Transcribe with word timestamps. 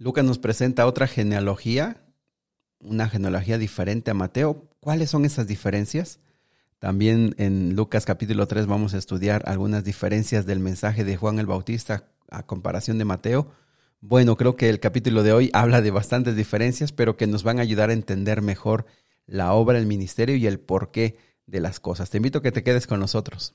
Lucas 0.00 0.24
nos 0.24 0.38
presenta 0.38 0.86
otra 0.86 1.06
genealogía, 1.06 2.02
una 2.78 3.10
genealogía 3.10 3.58
diferente 3.58 4.10
a 4.10 4.14
Mateo. 4.14 4.70
¿Cuáles 4.80 5.10
son 5.10 5.26
esas 5.26 5.46
diferencias? 5.46 6.20
También 6.78 7.34
en 7.36 7.76
Lucas 7.76 8.06
capítulo 8.06 8.48
3 8.48 8.66
vamos 8.66 8.94
a 8.94 8.96
estudiar 8.96 9.42
algunas 9.44 9.84
diferencias 9.84 10.46
del 10.46 10.58
mensaje 10.58 11.04
de 11.04 11.18
Juan 11.18 11.38
el 11.38 11.44
Bautista 11.44 12.08
a 12.30 12.46
comparación 12.46 12.96
de 12.96 13.04
Mateo. 13.04 13.52
Bueno, 14.00 14.38
creo 14.38 14.56
que 14.56 14.70
el 14.70 14.80
capítulo 14.80 15.22
de 15.22 15.34
hoy 15.34 15.50
habla 15.52 15.82
de 15.82 15.90
bastantes 15.90 16.34
diferencias, 16.34 16.92
pero 16.92 17.18
que 17.18 17.26
nos 17.26 17.42
van 17.42 17.58
a 17.58 17.62
ayudar 17.62 17.90
a 17.90 17.92
entender 17.92 18.40
mejor 18.40 18.86
la 19.26 19.52
obra, 19.52 19.76
el 19.76 19.84
ministerio 19.84 20.34
y 20.34 20.46
el 20.46 20.60
porqué 20.60 21.18
de 21.44 21.60
las 21.60 21.78
cosas. 21.78 22.08
Te 22.08 22.16
invito 22.16 22.38
a 22.38 22.42
que 22.42 22.52
te 22.52 22.62
quedes 22.62 22.86
con 22.86 23.00
nosotros. 23.00 23.54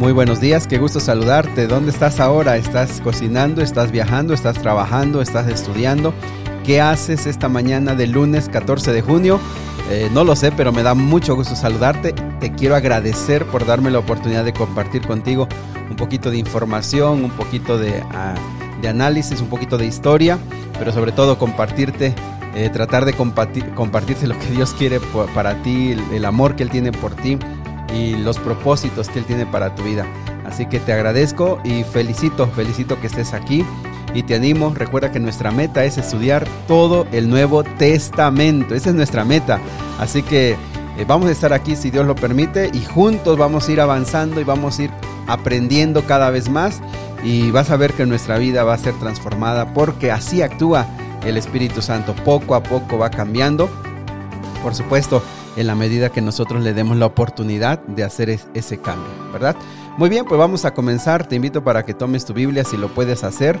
Muy 0.00 0.12
buenos 0.12 0.40
días, 0.40 0.66
qué 0.66 0.78
gusto 0.78 0.98
saludarte. 0.98 1.66
¿Dónde 1.66 1.90
estás 1.90 2.20
ahora? 2.20 2.56
¿Estás 2.56 3.02
cocinando? 3.02 3.60
¿Estás 3.60 3.92
viajando? 3.92 4.32
¿Estás 4.32 4.56
trabajando? 4.56 5.20
¿Estás 5.20 5.46
estudiando? 5.46 6.14
¿Qué 6.64 6.80
haces 6.80 7.26
esta 7.26 7.50
mañana 7.50 7.94
del 7.94 8.12
lunes 8.12 8.48
14 8.48 8.94
de 8.94 9.02
junio? 9.02 9.38
Eh, 9.90 10.08
no 10.10 10.24
lo 10.24 10.36
sé, 10.36 10.52
pero 10.52 10.72
me 10.72 10.82
da 10.82 10.94
mucho 10.94 11.36
gusto 11.36 11.54
saludarte. 11.54 12.14
Te 12.40 12.50
quiero 12.54 12.76
agradecer 12.76 13.44
por 13.44 13.66
darme 13.66 13.90
la 13.90 13.98
oportunidad 13.98 14.42
de 14.42 14.54
compartir 14.54 15.06
contigo 15.06 15.46
un 15.90 15.96
poquito 15.96 16.30
de 16.30 16.38
información, 16.38 17.22
un 17.22 17.32
poquito 17.32 17.76
de, 17.76 18.02
ah, 18.12 18.32
de 18.80 18.88
análisis, 18.88 19.42
un 19.42 19.48
poquito 19.48 19.76
de 19.76 19.84
historia, 19.84 20.38
pero 20.78 20.92
sobre 20.92 21.12
todo 21.12 21.36
compartirte, 21.36 22.14
eh, 22.54 22.70
tratar 22.72 23.04
de 23.04 23.12
compartir, 23.12 23.68
compartirte 23.74 24.26
lo 24.26 24.38
que 24.38 24.46
Dios 24.46 24.72
quiere 24.72 24.98
para 25.34 25.62
ti, 25.62 25.94
el 26.10 26.24
amor 26.24 26.56
que 26.56 26.62
Él 26.62 26.70
tiene 26.70 26.90
por 26.90 27.14
ti 27.14 27.38
y 27.94 28.16
los 28.16 28.38
propósitos 28.38 29.08
que 29.08 29.18
Él 29.18 29.24
tiene 29.24 29.46
para 29.46 29.74
tu 29.74 29.82
vida. 29.82 30.06
Así 30.44 30.66
que 30.66 30.80
te 30.80 30.92
agradezco 30.92 31.60
y 31.64 31.84
felicito, 31.84 32.46
felicito 32.48 33.00
que 33.00 33.06
estés 33.06 33.34
aquí 33.34 33.64
y 34.14 34.22
te 34.22 34.34
animo. 34.34 34.72
Recuerda 34.74 35.12
que 35.12 35.20
nuestra 35.20 35.50
meta 35.50 35.84
es 35.84 35.98
estudiar 35.98 36.46
todo 36.66 37.06
el 37.12 37.28
Nuevo 37.28 37.62
Testamento. 37.62 38.74
Esa 38.74 38.90
es 38.90 38.96
nuestra 38.96 39.24
meta. 39.24 39.60
Así 39.98 40.22
que 40.22 40.52
eh, 40.52 41.04
vamos 41.06 41.28
a 41.28 41.32
estar 41.32 41.52
aquí 41.52 41.76
si 41.76 41.90
Dios 41.90 42.06
lo 42.06 42.14
permite 42.14 42.70
y 42.72 42.84
juntos 42.84 43.38
vamos 43.38 43.68
a 43.68 43.72
ir 43.72 43.80
avanzando 43.80 44.40
y 44.40 44.44
vamos 44.44 44.78
a 44.78 44.84
ir 44.84 44.90
aprendiendo 45.26 46.04
cada 46.04 46.30
vez 46.30 46.48
más 46.48 46.80
y 47.22 47.50
vas 47.50 47.70
a 47.70 47.76
ver 47.76 47.92
que 47.92 48.06
nuestra 48.06 48.38
vida 48.38 48.64
va 48.64 48.74
a 48.74 48.78
ser 48.78 48.94
transformada 48.94 49.72
porque 49.72 50.10
así 50.10 50.42
actúa 50.42 50.86
el 51.24 51.36
Espíritu 51.36 51.82
Santo. 51.82 52.14
Poco 52.24 52.54
a 52.54 52.62
poco 52.62 52.98
va 52.98 53.10
cambiando. 53.10 53.70
Por 54.62 54.74
supuesto, 54.74 55.22
en 55.60 55.66
la 55.66 55.74
medida 55.74 56.10
que 56.10 56.22
nosotros 56.22 56.62
le 56.62 56.72
demos 56.72 56.96
la 56.96 57.06
oportunidad 57.06 57.80
de 57.80 58.02
hacer 58.02 58.30
ese 58.30 58.78
cambio, 58.78 59.10
¿verdad? 59.30 59.54
Muy 59.98 60.08
bien, 60.08 60.24
pues 60.24 60.38
vamos 60.38 60.64
a 60.64 60.72
comenzar. 60.72 61.28
Te 61.28 61.36
invito 61.36 61.62
para 61.62 61.84
que 61.84 61.92
tomes 61.92 62.24
tu 62.24 62.32
Biblia 62.32 62.64
si 62.64 62.78
lo 62.78 62.88
puedes 62.94 63.24
hacer. 63.24 63.60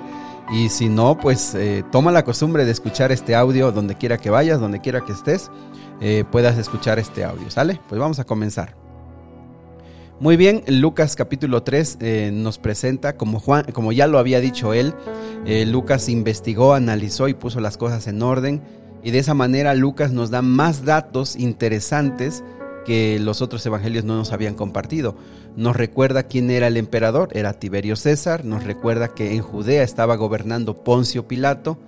Y 0.50 0.70
si 0.70 0.88
no, 0.88 1.18
pues 1.18 1.54
eh, 1.54 1.84
toma 1.92 2.10
la 2.10 2.24
costumbre 2.24 2.64
de 2.64 2.72
escuchar 2.72 3.12
este 3.12 3.34
audio 3.34 3.70
donde 3.70 3.96
quiera 3.96 4.16
que 4.16 4.30
vayas, 4.30 4.58
donde 4.58 4.80
quiera 4.80 5.02
que 5.02 5.12
estés, 5.12 5.50
eh, 6.00 6.24
puedas 6.32 6.56
escuchar 6.56 6.98
este 6.98 7.22
audio, 7.22 7.50
¿sale? 7.50 7.78
Pues 7.88 8.00
vamos 8.00 8.18
a 8.18 8.24
comenzar. 8.24 8.74
Muy 10.18 10.36
bien, 10.36 10.64
Lucas 10.66 11.16
capítulo 11.16 11.62
3 11.62 11.98
eh, 12.00 12.30
nos 12.32 12.58
presenta, 12.58 13.16
como, 13.16 13.40
Juan, 13.40 13.66
como 13.72 13.92
ya 13.92 14.06
lo 14.06 14.18
había 14.18 14.40
dicho 14.40 14.74
él, 14.74 14.94
Lucas 15.66 16.08
investigó, 16.10 16.74
analizó 16.74 17.28
y 17.28 17.34
puso 17.34 17.60
las 17.60 17.78
cosas 17.78 18.06
en 18.06 18.20
orden 18.20 18.62
y 19.02 19.10
de 19.10 19.18
esa 19.18 19.34
manera 19.34 19.74
Lucas 19.74 20.12
nos 20.12 20.30
da 20.30 20.42
más 20.42 20.84
datos 20.84 21.36
interesantes 21.36 22.44
que 22.84 23.18
los 23.18 23.42
otros 23.42 23.64
evangelios 23.66 24.04
no 24.04 24.16
nos 24.16 24.32
habían 24.32 24.54
compartido. 24.54 25.16
Nos 25.56 25.76
recuerda 25.76 26.24
quién 26.24 26.50
era 26.50 26.68
el 26.68 26.76
emperador, 26.76 27.28
era 27.32 27.54
Tiberio 27.54 27.96
César, 27.96 28.44
nos 28.44 28.64
recuerda 28.64 29.14
que 29.14 29.34
en 29.34 29.42
Judea 29.42 29.82
estaba 29.82 30.16
gobernando 30.16 30.82
Poncio 30.82 31.26
Pilato, 31.26 31.78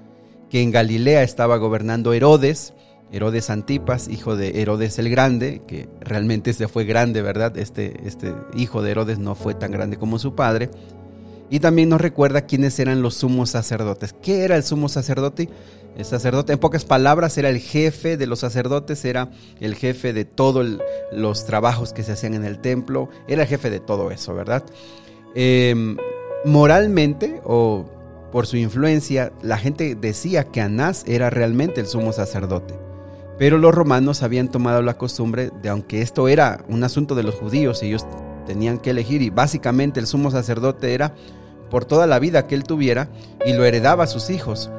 que 0.51 0.63
en 0.63 0.71
Galilea 0.71 1.23
estaba 1.23 1.57
gobernando 1.57 2.13
Herodes, 2.13 2.75
Herodes 3.13 3.51
Antipas, 3.51 4.09
hijo 4.09 4.37
de 4.37 4.63
Herodes 4.63 4.99
el 4.99 5.11
Grande, 5.11 5.61
que 5.67 5.89
realmente 6.01 6.51
este 6.51 6.67
fue 6.67 6.85
grande, 6.85 7.21
¿verdad? 7.23 7.57
Este, 7.59 8.07
este 8.07 8.35
hijo 8.57 8.83
de 8.83 8.91
Herodes 8.91 9.19
no 9.19 9.35
fue 9.35 9.55
tan 9.55 9.71
grande 9.71 9.99
como 9.99 10.19
su 10.19 10.35
padre. 10.35 10.71
Y 11.51 11.61
también 11.61 11.91
nos 11.91 12.01
recuerda 12.01 12.47
quiénes 12.47 12.79
eran 12.79 13.03
los 13.03 13.15
sumos 13.17 13.51
sacerdotes. 13.51 14.15
¿Qué 14.23 14.45
era 14.45 14.57
el 14.57 14.63
sumo 14.63 14.89
sacerdote? 14.89 15.51
El 15.97 16.05
sacerdote, 16.05 16.55
en 16.55 16.59
pocas 16.59 16.85
palabras, 16.85 17.37
era 17.37 17.51
el 17.51 17.59
jefe 17.59 18.17
de 18.17 18.27
los 18.27 18.39
sacerdotes, 18.39 19.05
era 19.05 19.31
el 19.61 19.75
jefe 19.75 20.13
de 20.13 20.25
todos 20.25 20.67
los 21.13 21.45
trabajos 21.45 21.93
que 21.93 22.03
se 22.03 22.13
hacían 22.13 22.35
en 22.35 22.45
el 22.45 22.59
templo, 22.61 23.11
era 23.29 23.43
el 23.43 23.49
jefe 23.49 23.69
de 23.69 23.81
todo 23.81 24.11
eso, 24.11 24.35
¿verdad? 24.35 24.65
Em, 25.35 25.97
moralmente 26.45 27.41
o 27.45 27.85
por 28.33 28.47
su 28.47 28.57
influencia, 28.57 29.33
la 29.43 29.59
gente 29.59 29.95
decía 29.95 30.45
que 30.45 30.63
Anás 30.63 31.05
era 31.07 31.29
realmente 31.29 31.81
el 31.81 31.87
sumo 31.87 32.13
sacerdote. 32.13 32.75
Pero 33.39 33.59
los 33.59 33.75
romanos 33.75 34.23
habían 34.23 34.51
tomado 34.51 34.81
la 34.81 34.95
costumbre 34.95 35.51
de, 35.63 35.69
aunque 35.69 36.01
esto 36.01 36.29
era 36.29 36.65
un 36.69 36.85
asunto 36.85 37.15
de 37.15 37.23
los 37.23 37.35
judíos, 37.35 37.83
ellos 37.83 38.07
tenían 38.47 38.79
que 38.79 38.91
elegir 38.91 39.21
y 39.21 39.29
básicamente 39.29 40.01
el 40.01 40.07
sumo 40.07 40.31
sacerdote 40.31 40.95
era 40.95 41.15
por 41.71 41.85
toda 41.85 42.07
la 42.07 42.19
vida 42.19 42.47
que 42.47 42.55
él 42.55 42.65
tuviera 42.65 43.09
y 43.45 43.53
lo 43.53 43.65
heredaba 43.65 44.05
a 44.05 44.07
sus 44.07 44.31
hijos. 44.31 44.71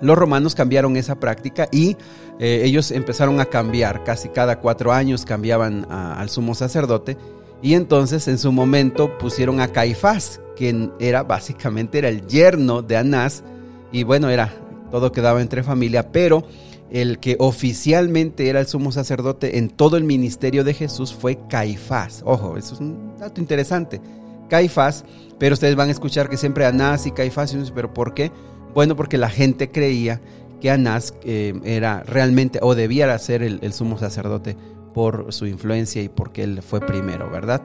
Los 0.00 0.16
romanos 0.16 0.54
cambiaron 0.54 0.96
esa 0.96 1.16
práctica 1.16 1.68
y 1.72 1.96
eh, 2.38 2.62
ellos 2.64 2.90
empezaron 2.90 3.40
a 3.40 3.46
cambiar, 3.46 4.04
casi 4.04 4.28
cada 4.28 4.60
cuatro 4.60 4.92
años 4.92 5.24
cambiaban 5.24 5.86
al 5.90 6.28
sumo 6.30 6.54
sacerdote 6.54 7.16
y 7.62 7.74
entonces 7.74 8.28
en 8.28 8.38
su 8.38 8.52
momento 8.52 9.18
pusieron 9.18 9.60
a 9.60 9.68
Caifás, 9.68 10.40
quien 10.56 10.92
era 11.00 11.24
básicamente 11.24 11.98
era 11.98 12.08
el 12.08 12.26
yerno 12.26 12.82
de 12.82 12.96
Anás 12.96 13.42
y 13.90 14.04
bueno, 14.04 14.30
era 14.30 14.52
todo 14.90 15.12
quedaba 15.12 15.40
entre 15.40 15.62
familia, 15.62 16.12
pero 16.12 16.44
el 16.90 17.18
que 17.18 17.36
oficialmente 17.38 18.48
era 18.48 18.60
el 18.60 18.66
sumo 18.66 18.92
sacerdote 18.92 19.58
en 19.58 19.68
todo 19.68 19.96
el 19.96 20.04
ministerio 20.04 20.64
de 20.64 20.74
Jesús 20.74 21.12
fue 21.12 21.38
Caifás. 21.48 22.22
Ojo, 22.24 22.56
eso 22.56 22.74
es 22.74 22.80
un 22.80 23.18
dato 23.18 23.40
interesante. 23.40 24.00
Caifás, 24.48 25.04
pero 25.38 25.52
ustedes 25.54 25.76
van 25.76 25.88
a 25.88 25.92
escuchar 25.92 26.30
que 26.30 26.38
siempre 26.38 26.64
Anás 26.64 27.06
y 27.06 27.10
Caifás, 27.10 27.54
pero 27.74 27.92
¿por 27.92 28.14
qué? 28.14 28.32
Bueno, 28.78 28.94
porque 28.94 29.18
la 29.18 29.28
gente 29.28 29.72
creía 29.72 30.20
que 30.60 30.70
Anás 30.70 31.12
eh, 31.24 31.52
era 31.64 32.04
realmente 32.04 32.60
o 32.62 32.76
debía 32.76 33.18
ser 33.18 33.42
el, 33.42 33.72
sumo 33.72 33.98
sacerdote 33.98 34.56
por 34.94 35.32
su 35.32 35.46
influencia 35.46 36.00
y 36.00 36.08
porque 36.08 36.44
él 36.44 36.62
fue 36.62 36.78
primero, 36.78 37.28
¿verdad? 37.28 37.60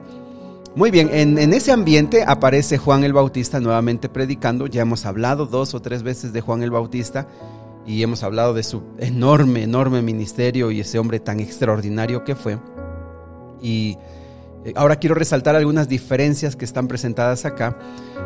Muy 0.74 0.90
bien, 0.90 1.10
en, 1.12 1.38
ese 1.54 1.70
ambiente 1.70 2.24
aparece 2.26 2.78
Juan 2.78 3.04
el 3.04 3.12
Bautista 3.12 3.60
nuevamente 3.60 4.08
predicando. 4.08 4.66
Ya 4.66 4.82
hemos 4.82 5.06
hablado 5.06 5.46
dos 5.46 5.72
o 5.74 5.80
tres 5.80 6.02
veces 6.02 6.32
de 6.32 6.40
Juan 6.40 6.64
el 6.64 6.72
Bautista 6.72 7.28
y 7.86 8.02
hemos 8.02 8.24
hablado 8.24 8.52
de 8.52 8.64
su 8.64 8.82
enorme, 8.98 9.62
enorme 9.62 10.02
ministerio 10.02 10.72
y 10.72 10.80
ese 10.80 10.98
hombre 10.98 11.20
tan 11.20 11.38
extraordinario 11.38 12.24
que 12.24 12.34
fue. 12.34 12.58
Y 13.62 13.98
ahora 14.74 14.96
quiero 14.96 15.14
resaltar 15.14 15.56
algunas 15.56 15.88
diferencias 15.88 16.56
que 16.56 16.64
están 16.64 16.88
presentadas 16.88 17.44
acá. 17.44 17.78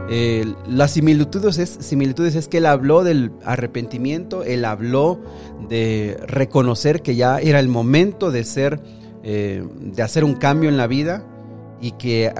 Eh, 0.08 0.54
las 0.66 0.92
similitudes 0.92 1.58
es, 1.58 1.78
similitudes 1.80 2.34
es 2.34 2.48
que 2.48 2.58
él 2.58 2.66
habló 2.66 3.04
del 3.04 3.32
arrepentimiento, 3.44 4.42
él 4.42 4.64
habló 4.64 5.20
de 5.68 6.18
reconocer 6.26 7.02
que 7.02 7.16
ya 7.16 7.38
era 7.38 7.60
el 7.60 7.68
momento 7.68 8.30
de 8.30 8.44
ser, 8.44 8.80
eh, 9.22 9.64
de 9.80 10.02
hacer 10.02 10.24
un 10.24 10.34
cambio 10.34 10.68
en 10.68 10.76
la 10.76 10.86
vida 10.86 11.24
y 11.80 11.92
que, 11.92 12.32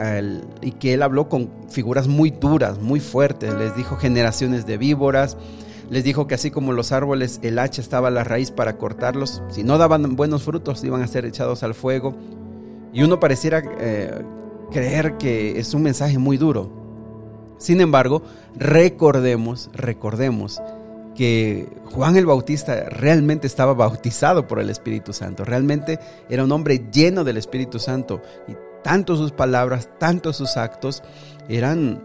y 0.63 0.73
que 0.73 0.95
él 0.95 1.03
habló 1.03 1.29
con 1.29 1.51
figuras 1.69 2.09
muy 2.09 2.31
duras, 2.31 2.79
muy 2.79 3.01
fuertes. 3.01 3.55
Les 3.55 3.77
dijo 3.77 3.97
generaciones 3.97 4.67
de 4.67 4.79
víboras, 4.79 5.37
les 5.91 6.05
dijo 6.05 6.27
que 6.27 6.35
así 6.35 6.51
como 6.51 6.73
los 6.73 6.93
árboles, 6.93 7.41
el 7.43 7.59
hacha 7.59 7.81
estaba 7.81 8.09
a 8.09 8.11
la 8.11 8.25
raíz 8.25 8.51
para 8.51 8.77
cortarlos. 8.77 9.43
Si 9.51 9.63
no 9.63 9.79
daban 9.79 10.17
buenos 10.17 10.43
frutos, 10.43 10.83
iban 10.85 11.03
a 11.03 11.07
ser 11.07 11.25
echados 11.25 11.63
al 11.63 11.75
fuego. 11.75 12.15
Y 12.93 13.03
uno 13.03 13.21
pareciera 13.21 13.63
eh, 13.79 14.23
creer 14.71 15.17
que 15.19 15.59
es 15.59 15.75
un 15.75 15.83
mensaje 15.83 16.19
muy 16.19 16.37
duro. 16.37 16.71
Sin 17.59 17.81
embargo, 17.81 18.23
recordemos, 18.57 19.71
recordemos 19.73 20.61
que 21.15 21.69
Juan 21.87 22.17
el 22.17 22.27
Bautista 22.27 22.89
realmente 22.89 23.49
estaba 23.49 23.75
bautizado 23.75 24.47
por 24.47 24.61
el 24.61 24.71
Espíritu 24.71 25.13
Santo. 25.13 25.45
Realmente 25.45 25.99
era 26.29 26.45
un 26.45 26.53
hombre 26.53 26.87
lleno 26.93 27.25
del 27.25 27.37
Espíritu 27.37 27.81
Santo. 27.81 28.23
Y 28.47 28.53
tanto 28.85 29.17
sus 29.17 29.33
palabras, 29.33 29.89
tanto 29.99 30.33
sus 30.33 30.57
actos 30.57 31.03
eran 31.49 32.05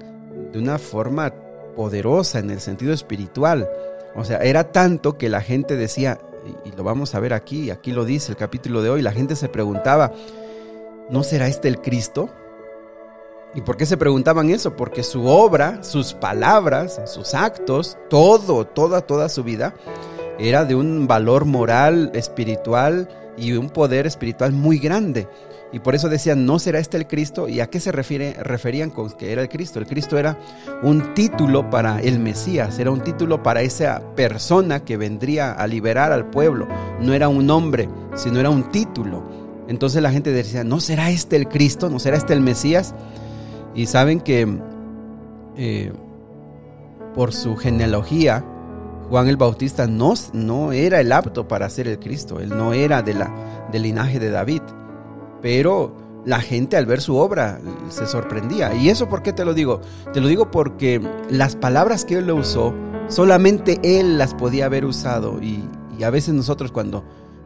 de 0.52 0.58
una 0.58 0.80
forma 0.80 1.32
poderosa 1.76 2.40
en 2.40 2.50
el 2.50 2.60
sentido 2.60 2.92
espiritual. 2.92 3.70
O 4.16 4.24
sea, 4.24 4.40
era 4.40 4.72
tanto 4.72 5.18
que 5.18 5.30
la 5.30 5.42
gente 5.42 5.76
decía, 5.76 6.20
y 6.66 6.72
lo 6.76 6.84
vamos 6.84 7.14
a 7.14 7.20
ver 7.20 7.34
aquí, 7.34 7.70
aquí 7.70 7.92
lo 7.92 8.06
dice 8.06 8.32
el 8.32 8.38
capítulo 8.38 8.82
de 8.82 8.90
hoy, 8.90 9.02
la 9.02 9.12
gente 9.12 9.36
se 9.36 9.50
preguntaba, 9.50 10.12
¿no 11.10 11.24
será 11.24 11.48
este 11.48 11.68
el 11.68 11.82
Cristo? 11.82 12.30
¿Y 13.56 13.62
por 13.62 13.78
qué 13.78 13.86
se 13.86 13.98
preguntaban 13.98 14.50
eso? 14.50 14.76
Porque 14.76 15.04
su 15.04 15.28
obra, 15.28 15.84
sus 15.84 16.14
palabras, 16.14 17.00
sus 17.06 17.34
actos, 17.36 17.98
todo, 18.10 18.66
toda, 18.66 19.02
toda 19.02 19.30
su 19.30 19.44
vida, 19.44 19.76
era 20.40 20.66
de 20.66 20.76
un 20.76 21.08
valor 21.08 21.46
moral, 21.46 22.12
espiritual 22.16 23.08
y 23.38 23.54
un 23.54 23.70
poder 23.70 24.08
espiritual 24.08 24.54
muy 24.54 24.80
grande. 24.80 25.28
Y 25.72 25.80
por 25.80 25.96
eso 25.96 26.08
decían, 26.08 26.46
¿no 26.46 26.60
será 26.60 26.78
este 26.78 26.98
el 26.98 27.08
Cristo? 27.08 27.48
¿Y 27.48 27.60
a 27.60 27.68
qué 27.68 27.80
se 27.80 27.92
refiere, 27.92 28.34
referían 28.42 28.92
con 28.92 29.12
que 29.12 29.32
era 29.32 29.42
el 29.42 29.50
Cristo? 29.50 29.80
El 29.80 29.88
Cristo 29.88 30.20
era 30.20 30.38
un 30.84 31.16
título 31.16 31.72
para 31.72 32.00
el 32.00 32.20
Mesías, 32.20 32.78
era 32.78 32.92
un 32.92 33.02
título 33.02 33.42
para 33.42 33.62
esa 33.64 34.02
persona 34.16 34.86
que 34.86 34.98
vendría 34.98 35.52
a 35.52 35.66
liberar 35.66 36.12
al 36.12 36.30
pueblo. 36.30 36.68
No 37.00 37.14
era 37.14 37.28
un 37.28 37.48
nombre, 37.48 37.90
sino 38.16 38.40
era 38.40 38.52
un 38.52 38.70
título. 38.70 39.43
Entonces 39.68 40.02
la 40.02 40.12
gente 40.12 40.32
decía, 40.32 40.64
¿no 40.64 40.80
será 40.80 41.10
este 41.10 41.36
el 41.36 41.48
Cristo? 41.48 41.90
¿No 41.90 42.00
será 42.00 42.18
este 42.18 42.34
el 42.34 42.42
Mesías? 42.42 42.94
Y 43.76 43.86
saben 43.86 44.20
que 44.20 44.60
eh, 45.58 45.92
por 47.16 47.34
su 47.34 47.56
genealogía, 47.56 48.46
Juan 49.10 49.28
el 49.28 49.38
Bautista 49.38 49.88
no, 49.88 50.14
no 50.34 50.72
era 50.72 51.00
el 51.00 51.12
apto 51.12 51.48
para 51.48 51.70
ser 51.70 51.88
el 51.88 52.00
Cristo, 52.00 52.40
él 52.40 52.50
no 52.50 52.74
era 52.74 53.02
de 53.02 53.14
la, 53.14 53.68
del 53.72 53.84
linaje 53.84 54.20
de 54.20 54.30
David 54.30 54.62
pero 55.44 55.94
la 56.26 56.40
gente 56.40 56.78
al 56.78 56.86
ver 56.86 57.02
su 57.02 57.18
obra 57.18 57.60
se 57.90 58.08
sorprendía. 58.08 58.74
¿Y 58.74 58.88
eso 58.88 59.10
por 59.10 59.22
qué 59.22 59.34
te 59.34 59.44
lo 59.44 59.54
digo? 59.54 59.82
Te 60.14 60.22
lo 60.22 60.30
digo 60.30 60.50
porque 60.50 61.02
las 61.30 61.58
palabras 61.58 62.06
que 62.06 62.20
él 62.20 62.32
usó, 62.32 62.74
solamente 63.10 63.78
él 63.84 64.18
las 64.18 64.34
podía 64.34 64.68
haber 64.68 64.86
usado. 64.86 65.40
Y, 65.42 65.68
a 66.04 66.10
veces 66.10 66.34
nosotros 66.34 66.72
cuando 66.72 67.04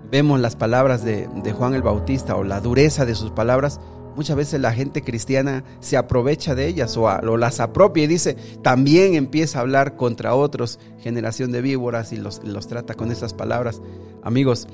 vemos 0.10 0.40
las 0.40 0.56
palabras 0.56 1.04
de, 1.04 1.28
Juan 1.58 1.74
el 1.74 1.82
Bautista 1.82 2.36
o 2.36 2.44
la 2.44 2.60
dureza 2.60 3.06
de 3.06 3.16
sus 3.16 3.32
palabras, 3.32 3.80
muchas 4.16 4.36
veces 4.36 4.60
la 4.60 4.74
gente 4.74 5.04
cristiana 5.04 5.64
se 5.80 5.98
aprovecha 5.98 6.56
de 6.56 6.68
ellas 6.68 6.98
o, 6.98 7.38
las 7.38 7.60
apropia 7.60 8.04
y 8.04 8.08
dice, 8.08 8.36
también 8.62 9.16
empieza 9.16 9.60
a 9.60 9.62
hablar 9.62 9.96
contra 9.96 10.36
otros, 10.36 10.80
generación 11.00 11.52
de 11.52 11.62
víboras, 11.62 12.14
y 12.14 12.18
los, 12.18 12.42
trata 12.68 12.96
con 12.96 13.12
esas 13.12 13.34
palabras. 13.34 13.82
Amigos, 14.24 14.68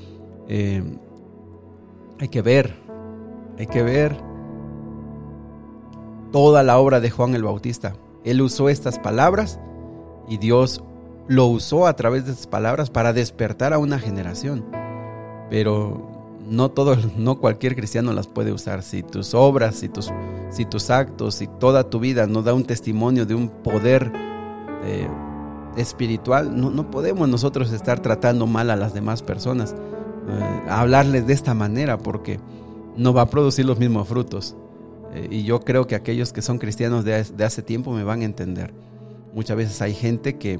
eh, 0.48 0.82
hay 2.18 2.28
que 2.28 2.42
ver 2.42 2.84
hay 3.58 3.66
que 3.66 3.82
ver 3.82 4.16
toda 6.32 6.62
la 6.62 6.78
obra 6.78 7.00
de 7.00 7.10
Juan 7.10 7.34
el 7.34 7.44
Bautista. 7.44 7.94
Él 8.24 8.40
usó 8.40 8.68
estas 8.68 8.98
palabras 8.98 9.60
y 10.28 10.38
Dios 10.38 10.82
lo 11.28 11.46
usó 11.46 11.86
a 11.86 11.94
través 11.94 12.26
de 12.26 12.32
estas 12.32 12.46
palabras 12.46 12.90
para 12.90 13.12
despertar 13.12 13.72
a 13.72 13.78
una 13.78 13.98
generación. 13.98 14.83
Pero 15.50 16.14
no 16.48 16.70
todo, 16.70 16.96
no 17.16 17.36
cualquier 17.36 17.74
cristiano 17.74 18.12
las 18.12 18.26
puede 18.26 18.52
usar. 18.52 18.82
Si 18.82 19.02
tus 19.02 19.34
obras, 19.34 19.76
si 19.76 19.88
tus, 19.88 20.12
si 20.50 20.64
tus 20.64 20.90
actos, 20.90 21.36
si 21.36 21.46
toda 21.46 21.88
tu 21.88 22.00
vida 22.00 22.26
no 22.26 22.42
da 22.42 22.54
un 22.54 22.64
testimonio 22.64 23.26
de 23.26 23.34
un 23.34 23.48
poder 23.48 24.12
eh, 24.84 25.08
espiritual, 25.76 26.54
no, 26.54 26.90
podemos 26.90 27.28
nosotros 27.28 27.72
estar 27.72 28.00
tratando 28.00 28.46
mal 28.46 28.70
a 28.70 28.76
las 28.76 28.94
demás 28.94 29.22
personas, 29.22 29.74
eh, 30.28 30.60
hablarles 30.68 31.26
de 31.26 31.32
esta 31.32 31.54
manera, 31.54 31.98
porque 31.98 32.38
no 32.96 33.12
va 33.12 33.22
a 33.22 33.26
producir 33.26 33.64
los 33.64 33.78
mismos 33.78 34.06
frutos. 34.06 34.56
Eh, 35.14 35.28
y 35.30 35.44
yo 35.44 35.60
creo 35.60 35.86
que 35.86 35.94
aquellos 35.94 36.32
que 36.32 36.42
son 36.42 36.58
cristianos 36.58 37.04
de, 37.04 37.14
hace 37.44 37.62
tiempo 37.62 37.92
me 37.92 38.04
van 38.04 38.20
a 38.20 38.24
entender. 38.24 38.72
Muchas 39.32 39.56
veces 39.56 39.82
hay 39.82 39.94
gente 39.94 40.36
que, 40.36 40.58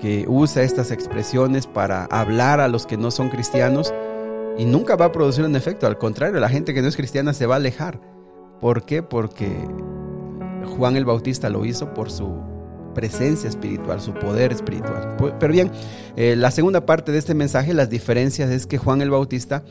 que 0.00 0.26
usa 0.28 0.62
estas 0.62 0.90
expresiones 0.90 1.66
para 1.66 2.04
hablar 2.06 2.60
a 2.60 2.68
los 2.68 2.84
que 2.84 2.98
no 2.98 3.10
son 3.10 3.30
cristianos 3.30 3.94
y 4.58 4.64
nunca 4.64 4.96
va 4.96 5.06
a 5.06 5.12
producir 5.12 5.44
un 5.44 5.56
efecto. 5.56 5.86
Al 5.86 5.98
contrario, 5.98 6.40
la 6.40 6.48
gente 6.48 6.74
que 6.74 6.82
no 6.82 6.88
es 6.88 6.96
cristiana 6.96 7.32
se 7.32 7.46
va 7.46 7.54
a 7.54 7.58
alejar. 7.58 8.00
¿Por 8.60 8.84
qué? 8.84 9.02
Porque 9.02 9.50
Juan 10.76 10.96
el 10.96 11.04
Bautista 11.04 11.48
lo 11.50 11.64
hizo 11.64 11.94
por 11.94 12.10
su 12.10 12.32
presencia 12.94 13.48
espiritual, 13.48 14.00
su 14.00 14.14
poder 14.14 14.52
espiritual. 14.52 15.16
Pero 15.38 15.52
bien, 15.52 15.70
eh, 16.16 16.36
la 16.36 16.50
segunda 16.50 16.86
parte 16.86 17.12
de 17.12 17.18
este 17.18 17.34
mensaje, 17.34 17.74
las 17.74 17.90
diferencias 17.90 18.50
es 18.50 18.66
que 18.66 18.78
Juan 18.78 19.02
el 19.02 19.10
Bautista 19.10 19.64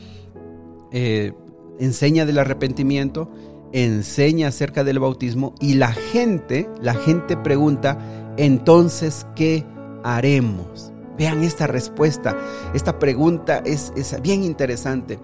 eh, 0.90 1.32
enseña 1.78 2.26
del 2.26 2.38
arrepentimiento, 2.38 3.30
enseña 3.72 4.48
acerca 4.48 4.84
del 4.84 4.98
bautismo 4.98 5.54
y 5.60 5.74
la 5.74 5.92
gente, 5.92 6.68
la 6.80 6.94
gente 6.94 7.36
pregunta, 7.36 7.98
entonces, 8.36 9.26
¿qué 9.34 9.64
haremos? 10.04 10.91
Vean 11.16 11.42
esta 11.42 11.66
respuesta, 11.66 12.36
esta 12.74 12.98
pregunta 12.98 13.62
es, 13.64 13.92
bien 14.22 14.42
interesante. 14.42 15.18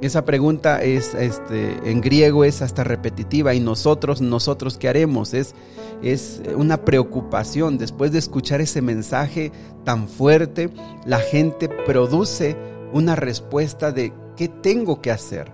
Esa 0.00 0.24
pregunta 0.24 0.82
es, 0.82 1.14
este, 1.14 1.90
en 1.90 2.02
griego 2.02 2.44
es 2.44 2.60
hasta 2.60 2.84
repetitiva 2.84 3.54
y 3.54 3.60
nosotros, 3.60 4.20
nosotros 4.20 4.76
qué 4.76 4.88
haremos? 4.88 5.32
Es, 5.32 5.54
es 6.02 6.42
una 6.54 6.84
preocupación. 6.84 7.78
Después 7.78 8.12
de 8.12 8.18
escuchar 8.18 8.60
ese 8.60 8.82
mensaje 8.82 9.52
tan 9.84 10.06
fuerte, 10.06 10.70
la 11.06 11.18
gente 11.18 11.68
produce 11.68 12.56
una 12.92 13.16
respuesta 13.16 13.90
de 13.90 14.12
qué 14.36 14.48
tengo 14.48 15.00
que 15.00 15.10
hacer. 15.10 15.50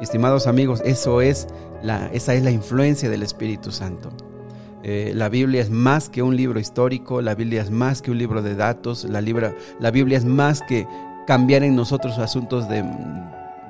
Estimados 0.00 0.46
amigos, 0.46 0.82
eso 0.84 1.20
es 1.20 1.46
la, 1.82 2.08
esa 2.12 2.34
es 2.34 2.42
la 2.42 2.50
influencia 2.50 3.08
del 3.08 3.22
Espíritu 3.22 3.70
Santo. 3.70 4.10
Eh, 4.82 5.12
la 5.14 5.28
Biblia 5.28 5.60
es 5.60 5.70
más 5.70 6.08
que 6.08 6.22
un 6.22 6.36
libro 6.36 6.60
histórico, 6.60 7.20
la 7.20 7.34
Biblia 7.34 7.62
es 7.62 7.70
más 7.70 8.00
que 8.00 8.10
un 8.10 8.18
libro 8.18 8.42
de 8.42 8.54
datos, 8.54 9.04
la, 9.04 9.20
Biblia 9.20 10.18
es 10.18 10.24
más 10.24 10.62
que 10.62 10.86
cambiar 11.26 11.64
en 11.64 11.74
nosotros 11.74 12.18
asuntos 12.18 12.68
de 12.68 12.84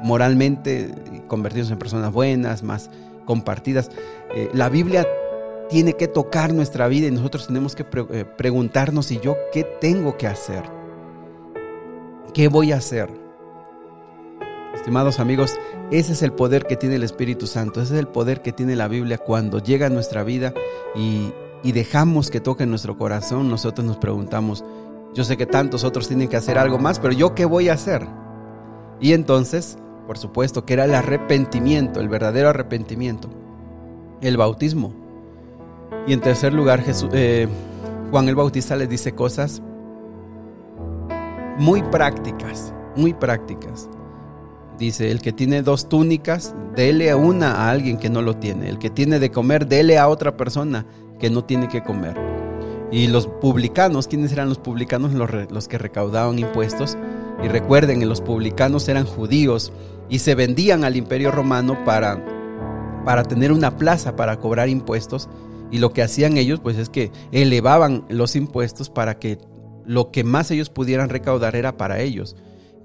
moralmente 0.02 0.94
convertirnos 1.26 1.70
en 1.70 1.78
personas 1.78 2.12
buenas, 2.12 2.62
más 2.62 2.90
compartidas. 3.24 3.90
Eh, 4.34 4.50
la 4.52 4.68
Biblia 4.68 5.06
tiene 5.70 5.94
que 5.94 6.08
tocar 6.08 6.52
nuestra 6.52 6.88
vida 6.88 7.08
y 7.08 7.10
nosotros 7.10 7.46
tenemos 7.46 7.74
que 7.74 7.84
eh, 8.12 8.24
preguntarnos, 8.24 9.10
¿y 9.10 9.18
yo 9.20 9.36
qué 9.52 9.64
tengo 9.64 10.16
que 10.16 10.26
hacer? 10.26 10.62
¿Qué 12.34 12.48
voy 12.48 12.72
a 12.72 12.76
hacer? 12.76 13.27
Estimados 14.78 15.18
amigos, 15.18 15.58
ese 15.90 16.12
es 16.12 16.22
el 16.22 16.32
poder 16.32 16.64
que 16.64 16.76
tiene 16.76 16.94
el 16.94 17.02
Espíritu 17.02 17.48
Santo, 17.48 17.82
ese 17.82 17.94
es 17.94 17.98
el 17.98 18.06
poder 18.06 18.42
que 18.42 18.52
tiene 18.52 18.76
la 18.76 18.86
Biblia 18.86 19.18
cuando 19.18 19.58
llega 19.58 19.86
a 19.86 19.90
nuestra 19.90 20.22
vida 20.22 20.54
y, 20.94 21.32
dejamos 21.64 22.30
que 22.30 22.40
toque 22.40 22.64
nuestro 22.64 22.96
corazón, 22.96 23.50
nosotros 23.50 23.84
nos 23.84 23.96
preguntamos, 23.96 24.64
yo 25.14 25.24
sé 25.24 25.36
que 25.36 25.46
tantos 25.46 25.82
otros 25.82 26.06
tienen 26.06 26.28
que 26.28 26.36
hacer 26.36 26.58
algo 26.58 26.78
más, 26.78 27.00
pero 27.00 27.12
yo 27.12 27.34
qué 27.34 27.44
voy 27.44 27.68
a 27.68 27.72
hacer? 27.72 28.06
Y 29.00 29.14
entonces, 29.14 29.76
por 30.06 30.16
supuesto, 30.16 30.64
que 30.64 30.74
era 30.74 30.84
el 30.84 30.94
arrepentimiento, 30.94 31.98
el 31.98 32.08
verdadero 32.08 32.48
arrepentimiento, 32.48 33.28
el 34.20 34.36
bautismo. 34.36 34.94
Y 36.06 36.12
en 36.12 36.20
tercer 36.20 36.54
lugar, 36.54 36.82
Jesús, 36.82 37.10
eh, 37.12 37.48
Juan 38.12 38.28
el 38.28 38.36
Bautista 38.36 38.76
les 38.76 38.88
dice 38.88 39.12
cosas 39.12 39.60
muy 41.58 41.82
prácticas, 41.82 42.72
muy 42.94 43.12
prácticas. 43.12 43.88
Dice, 44.78 45.10
el 45.10 45.20
que 45.20 45.32
tiene 45.32 45.62
dos 45.62 45.88
túnicas, 45.88 46.54
dele 46.76 47.12
una 47.16 47.52
a 47.52 47.70
alguien 47.70 47.98
que 47.98 48.08
no 48.08 48.22
lo 48.22 48.36
tiene. 48.36 48.68
El 48.68 48.78
que 48.78 48.90
tiene 48.90 49.18
de 49.18 49.32
comer, 49.32 49.66
dele 49.66 49.98
a 49.98 50.06
otra 50.06 50.36
persona 50.36 50.86
que 51.18 51.30
no 51.30 51.44
tiene 51.44 51.68
que 51.68 51.82
comer. 51.82 52.16
Y 52.92 53.08
los 53.08 53.26
publicanos, 53.26 54.06
¿quiénes 54.06 54.30
eran 54.30 54.48
los 54.48 54.58
publicanos? 54.58 55.12
Los, 55.14 55.66
que 55.66 55.78
recaudaban 55.78 56.38
impuestos. 56.38 56.96
Y 57.42 57.48
recuerden, 57.48 58.08
los 58.08 58.20
publicanos 58.20 58.88
eran 58.88 59.04
judíos 59.04 59.72
y 60.08 60.20
se 60.20 60.36
vendían 60.36 60.84
al 60.84 60.94
imperio 60.94 61.32
romano 61.32 61.84
para, 61.84 62.24
para 63.04 63.24
tener 63.24 63.50
una 63.50 63.76
plaza 63.76 64.14
para 64.14 64.38
cobrar 64.38 64.68
impuestos. 64.68 65.28
Y 65.72 65.78
lo 65.78 65.92
que 65.92 66.02
hacían 66.02 66.36
ellos, 66.36 66.60
pues 66.60 66.78
es 66.78 66.88
que 66.88 67.10
elevaban 67.32 68.04
los 68.08 68.36
impuestos 68.36 68.90
para 68.90 69.18
que 69.18 69.38
lo 69.84 70.12
que 70.12 70.22
más 70.22 70.52
ellos 70.52 70.70
pudieran 70.70 71.08
recaudar 71.08 71.56
era 71.56 71.76
para 71.76 71.98
ellos 72.00 72.36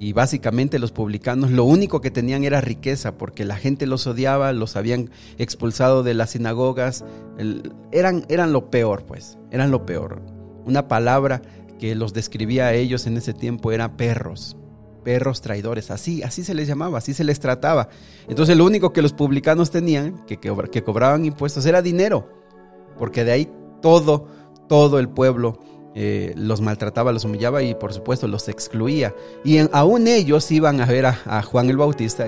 y 0.03 0.12
básicamente 0.12 0.79
los 0.79 0.91
publicanos 0.91 1.51
lo 1.51 1.63
único 1.63 2.01
que 2.01 2.12
tenían 2.12 2.43
era 2.43 2.60
riqueza 2.60 3.17
porque 3.17 3.45
la 3.45 3.55
gente 3.55 3.88
los 3.88 4.05
odiaba, 4.05 4.51
los 4.51 4.75
habían 4.75 5.10
expulsado 5.38 6.03
de 6.03 6.13
las 6.13 6.31
sinagogas, 6.31 7.05
eran, 7.93 8.25
eran 8.27 8.51
lo 8.51 8.69
peor 8.69 9.05
pues, 9.05 9.38
eran 9.50 9.72
lo 9.72 9.86
peor. 9.86 10.22
Una 10.65 10.89
palabra 10.89 11.41
que 11.79 11.95
los 11.95 12.12
describía 12.12 12.65
a 12.65 12.74
ellos 12.74 13.07
en 13.07 13.15
ese 13.15 13.33
tiempo 13.33 13.72
era 13.72 13.95
perros, 13.95 14.57
perros 15.05 15.39
traidores, 15.39 15.89
así, 15.89 16.22
así 16.22 16.43
se 16.43 16.53
les 16.53 16.67
llamaba, 16.67 16.98
así 16.98 17.13
se 17.13 17.24
les 17.24 17.39
trataba. 17.39 17.88
Entonces 18.27 18.57
lo 18.57 18.65
único 18.65 18.91
que 18.91 19.01
los 19.01 19.13
publicanos 19.13 19.72
tenían, 19.72 20.25
que, 20.25 20.38
que 20.38 20.83
cobraban 20.83 21.24
impuestos, 21.24 21.65
era 21.65 21.81
dinero, 21.81 22.27
porque 23.00 23.24
de 23.24 23.31
ahí 23.31 23.50
todo, 23.81 24.27
todo 24.67 25.00
el 25.00 25.07
pueblo 25.07 25.60
eh, 25.96 26.34
los 26.36 26.60
maltrataba, 26.60 27.12
los 27.12 27.24
humillaba 27.24 27.62
y 27.62 27.76
por 27.76 27.94
supuesto 27.94 28.28
los 28.28 28.50
excluía. 28.50 29.14
Y 29.44 29.60
aún 29.72 30.08
ellos 30.08 30.50
iban 30.52 30.82
a 30.82 30.86
ver 30.86 31.06
a, 31.06 31.44
Juan 31.44 31.70
el 31.70 31.78
Bautista 31.78 32.28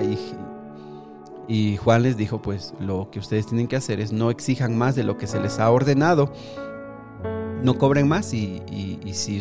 y, 1.48 1.76
Juan 1.76 2.02
les 2.02 2.16
dijo, 2.16 2.40
pues 2.40 2.74
lo 2.80 3.08
que 3.10 3.18
ustedes 3.18 3.46
tienen 3.46 3.66
que 3.66 3.76
hacer 3.76 4.00
es 4.00 4.12
no 4.12 4.30
exijan 4.30 4.76
más 4.76 4.94
de 4.94 5.02
lo 5.02 5.16
que 5.18 5.26
se 5.26 5.40
les 5.40 5.58
ha 5.58 5.70
ordenado, 5.70 6.32
no 7.62 7.76
cobren 7.78 8.06
más 8.06 8.32
y, 8.34 8.62
si 9.12 9.40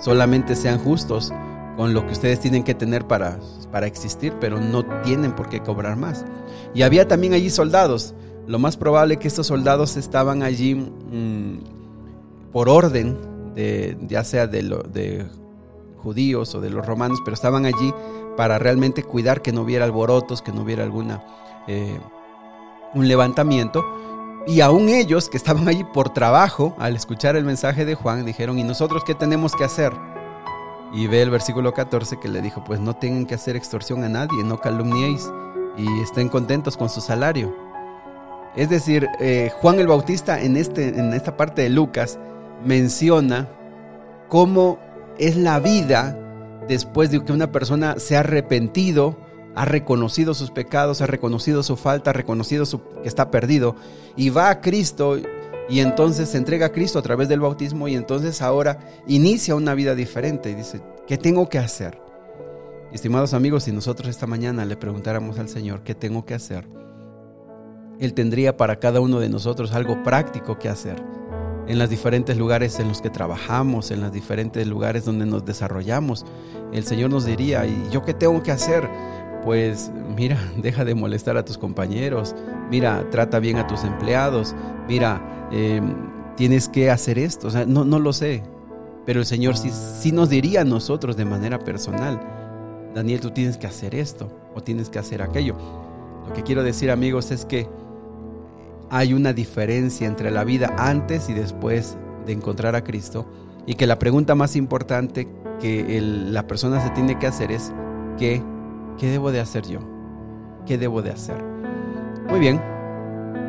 solamente 0.00 0.56
sean 0.56 0.78
justos 0.78 1.32
con 1.76 1.94
lo 1.94 2.06
que 2.06 2.12
ustedes 2.12 2.40
tienen 2.40 2.64
que 2.64 2.74
tener 2.74 3.06
para, 3.06 3.38
para 3.70 3.86
existir, 3.86 4.32
pero 4.40 4.60
no 4.60 4.84
tienen 5.02 5.34
por 5.34 5.48
qué 5.48 5.60
cobrar 5.60 5.96
más. 5.96 6.24
Y 6.72 6.82
había 6.82 7.06
también 7.06 7.34
allí 7.34 7.50
soldados. 7.50 8.14
Lo 8.46 8.58
más 8.58 8.76
probable 8.76 9.16
que 9.16 9.28
estos 9.28 9.46
soldados 9.46 9.96
estaban 9.96 10.42
allí 10.42 10.74
mm, 10.74 11.58
por 12.52 12.68
orden 12.68 13.33
ya 13.54 14.24
sea 14.24 14.46
de, 14.46 14.62
de 14.92 15.26
judíos 16.04 16.54
o 16.54 16.60
de 16.60 16.70
los 16.70 16.86
romanos, 16.86 17.20
pero 17.24 17.34
estaban 17.34 17.66
allí 17.66 17.92
para 18.36 18.58
realmente 18.58 19.02
cuidar 19.02 19.42
que 19.42 19.52
no 19.52 19.62
hubiera 19.62 19.84
alborotos, 19.84 20.42
que 20.42 20.52
no 20.52 20.62
hubiera 20.62 20.84
alguna, 20.84 21.24
eh, 21.66 21.98
un 22.94 23.08
levantamiento. 23.08 23.84
Y 24.46 24.60
aún 24.60 24.88
ellos 24.88 25.30
que 25.30 25.38
estaban 25.38 25.66
allí 25.68 25.84
por 25.84 26.10
trabajo, 26.10 26.76
al 26.78 26.94
escuchar 26.94 27.36
el 27.36 27.44
mensaje 27.44 27.84
de 27.84 27.94
Juan, 27.94 28.24
dijeron, 28.26 28.58
¿y 28.58 28.62
nosotros 28.62 29.02
qué 29.04 29.14
tenemos 29.14 29.54
que 29.56 29.64
hacer? 29.64 29.92
Y 30.92 31.06
ve 31.06 31.22
el 31.22 31.30
versículo 31.30 31.72
14 31.72 32.20
que 32.20 32.28
le 32.28 32.42
dijo, 32.42 32.62
pues 32.62 32.78
no 32.78 32.94
tienen 32.94 33.26
que 33.26 33.34
hacer 33.34 33.56
extorsión 33.56 34.04
a 34.04 34.08
nadie, 34.08 34.44
no 34.44 34.58
calumniéis 34.58 35.28
y 35.76 36.02
estén 36.02 36.28
contentos 36.28 36.76
con 36.76 36.88
su 36.88 37.00
salario. 37.00 37.52
Es 38.54 38.68
decir, 38.68 39.08
eh, 39.18 39.50
Juan 39.60 39.80
el 39.80 39.88
Bautista 39.88 40.40
en, 40.40 40.56
este, 40.56 40.88
en 40.88 41.12
esta 41.14 41.36
parte 41.36 41.62
de 41.62 41.70
Lucas 41.70 42.18
menciona 42.64 43.48
cómo 44.28 44.78
es 45.18 45.36
la 45.36 45.60
vida 45.60 46.18
después 46.68 47.10
de 47.10 47.24
que 47.24 47.32
una 47.32 47.52
persona 47.52 47.96
se 47.98 48.16
ha 48.16 48.20
arrepentido, 48.20 49.16
ha 49.54 49.64
reconocido 49.64 50.34
sus 50.34 50.50
pecados, 50.50 51.00
ha 51.00 51.06
reconocido 51.06 51.62
su 51.62 51.76
falta, 51.76 52.10
ha 52.10 52.14
reconocido 52.14 52.64
que 53.02 53.08
está 53.08 53.30
perdido 53.30 53.76
y 54.16 54.30
va 54.30 54.50
a 54.50 54.60
Cristo 54.60 55.18
y 55.68 55.80
entonces 55.80 56.30
se 56.30 56.38
entrega 56.38 56.66
a 56.66 56.72
Cristo 56.72 56.98
a 56.98 57.02
través 57.02 57.28
del 57.28 57.40
bautismo 57.40 57.88
y 57.88 57.94
entonces 57.94 58.42
ahora 58.42 58.78
inicia 59.06 59.54
una 59.54 59.74
vida 59.74 59.94
diferente 59.94 60.50
y 60.50 60.54
dice, 60.54 60.80
¿qué 61.06 61.16
tengo 61.16 61.48
que 61.48 61.58
hacer? 61.58 62.00
Estimados 62.92 63.34
amigos, 63.34 63.64
si 63.64 63.72
nosotros 63.72 64.08
esta 64.08 64.26
mañana 64.26 64.64
le 64.64 64.76
preguntáramos 64.76 65.38
al 65.38 65.48
Señor, 65.48 65.82
¿qué 65.82 65.94
tengo 65.94 66.24
que 66.24 66.34
hacer? 66.34 66.68
Él 67.98 68.14
tendría 68.14 68.56
para 68.56 68.78
cada 68.78 69.00
uno 69.00 69.20
de 69.20 69.28
nosotros 69.28 69.72
algo 69.72 70.02
práctico 70.02 70.58
que 70.58 70.68
hacer 70.68 71.02
en 71.66 71.78
los 71.78 71.88
diferentes 71.88 72.36
lugares 72.36 72.78
en 72.78 72.88
los 72.88 73.00
que 73.00 73.10
trabajamos, 73.10 73.90
en 73.90 74.00
los 74.00 74.12
diferentes 74.12 74.66
lugares 74.66 75.04
donde 75.04 75.26
nos 75.26 75.44
desarrollamos. 75.44 76.24
El 76.72 76.84
Señor 76.84 77.10
nos 77.10 77.24
diría, 77.24 77.66
¿y 77.66 77.88
yo 77.90 78.02
qué 78.02 78.14
tengo 78.14 78.42
que 78.42 78.52
hacer? 78.52 78.88
Pues 79.44 79.90
mira, 80.16 80.38
deja 80.56 80.84
de 80.84 80.94
molestar 80.94 81.36
a 81.36 81.44
tus 81.44 81.58
compañeros, 81.58 82.34
mira, 82.70 83.08
trata 83.10 83.38
bien 83.38 83.56
a 83.56 83.66
tus 83.66 83.84
empleados, 83.84 84.54
mira, 84.88 85.48
em, 85.50 85.94
tienes 86.36 86.68
que 86.68 86.90
hacer 86.90 87.18
esto. 87.18 87.48
O 87.48 87.50
sea, 87.50 87.64
no, 87.64 87.84
no 87.84 87.98
lo 87.98 88.12
sé, 88.12 88.42
pero 89.06 89.20
el 89.20 89.26
Señor 89.26 89.56
sí, 89.56 89.70
sí 89.70 90.12
nos 90.12 90.28
diría 90.28 90.62
a 90.62 90.64
nosotros 90.64 91.16
de 91.16 91.24
manera 91.24 91.58
personal, 91.58 92.20
Daniel, 92.94 93.20
tú 93.20 93.30
tienes 93.30 93.56
que 93.56 93.66
hacer 93.66 93.94
esto 93.94 94.30
o 94.54 94.62
tienes 94.62 94.88
que 94.88 94.98
hacer 94.98 95.20
aquello. 95.20 95.56
Lo 96.26 96.32
que 96.32 96.42
quiero 96.42 96.62
decir 96.62 96.90
amigos 96.90 97.30
es 97.30 97.44
que 97.44 97.68
hay 98.90 99.14
una 99.14 99.32
diferencia 99.32 100.06
entre 100.06 100.30
la 100.30 100.44
vida 100.44 100.74
antes 100.78 101.28
y 101.28 101.34
después 101.34 101.96
de 102.26 102.32
encontrar 102.32 102.74
a 102.76 102.84
Cristo 102.84 103.26
y 103.66 103.74
que 103.74 103.86
la 103.86 103.98
pregunta 103.98 104.34
más 104.34 104.56
importante 104.56 105.28
que 105.60 106.00
la 106.00 106.46
persona 106.46 106.82
se 106.82 106.90
tiene 106.90 107.18
que 107.18 107.26
hacer 107.26 107.50
es 107.52 107.72
¿qué, 108.18 108.42
¿qué 108.98 109.10
debo 109.10 109.32
de 109.32 109.40
hacer 109.40 109.66
yo? 109.66 109.80
¿Qué 110.66 110.78
debo 110.78 111.02
de 111.02 111.10
hacer? 111.10 111.42
Muy 112.28 112.40
bien, 112.40 112.60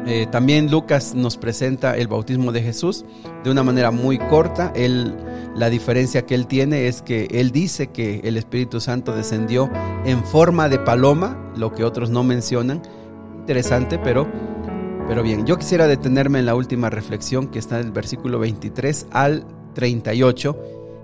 eh, 0.07 0.27
también 0.29 0.69
Lucas 0.69 1.15
nos 1.15 1.35
presenta 1.35 1.97
el 1.97 2.07
bautismo 2.07 2.51
de 2.51 2.61
Jesús 2.61 3.05
de 3.43 3.49
una 3.49 3.63
manera 3.63 3.89
muy 3.89 4.19
corta. 4.19 4.71
Él, 4.75 5.15
la 5.55 5.69
diferencia 5.71 6.25
que 6.27 6.35
él 6.35 6.45
tiene 6.45 6.87
es 6.87 7.01
que 7.01 7.27
él 7.31 7.51
dice 7.51 7.87
que 7.87 8.21
el 8.23 8.37
Espíritu 8.37 8.79
Santo 8.79 9.15
descendió 9.15 9.69
en 10.05 10.23
forma 10.23 10.69
de 10.69 10.77
paloma, 10.77 11.51
lo 11.55 11.73
que 11.73 11.83
otros 11.83 12.11
no 12.11 12.23
mencionan. 12.23 12.83
Interesante, 13.39 13.97
pero 13.97 14.27
pero 15.07 15.21
bien, 15.21 15.45
yo 15.45 15.57
quisiera 15.57 15.87
detenerme 15.87 16.39
en 16.39 16.45
la 16.45 16.55
última 16.55 16.89
reflexión 16.89 17.47
que 17.47 17.59
está 17.59 17.79
en 17.79 17.87
el 17.87 17.91
versículo 17.91 18.39
23 18.39 19.07
al 19.11 19.45
38 19.73 20.57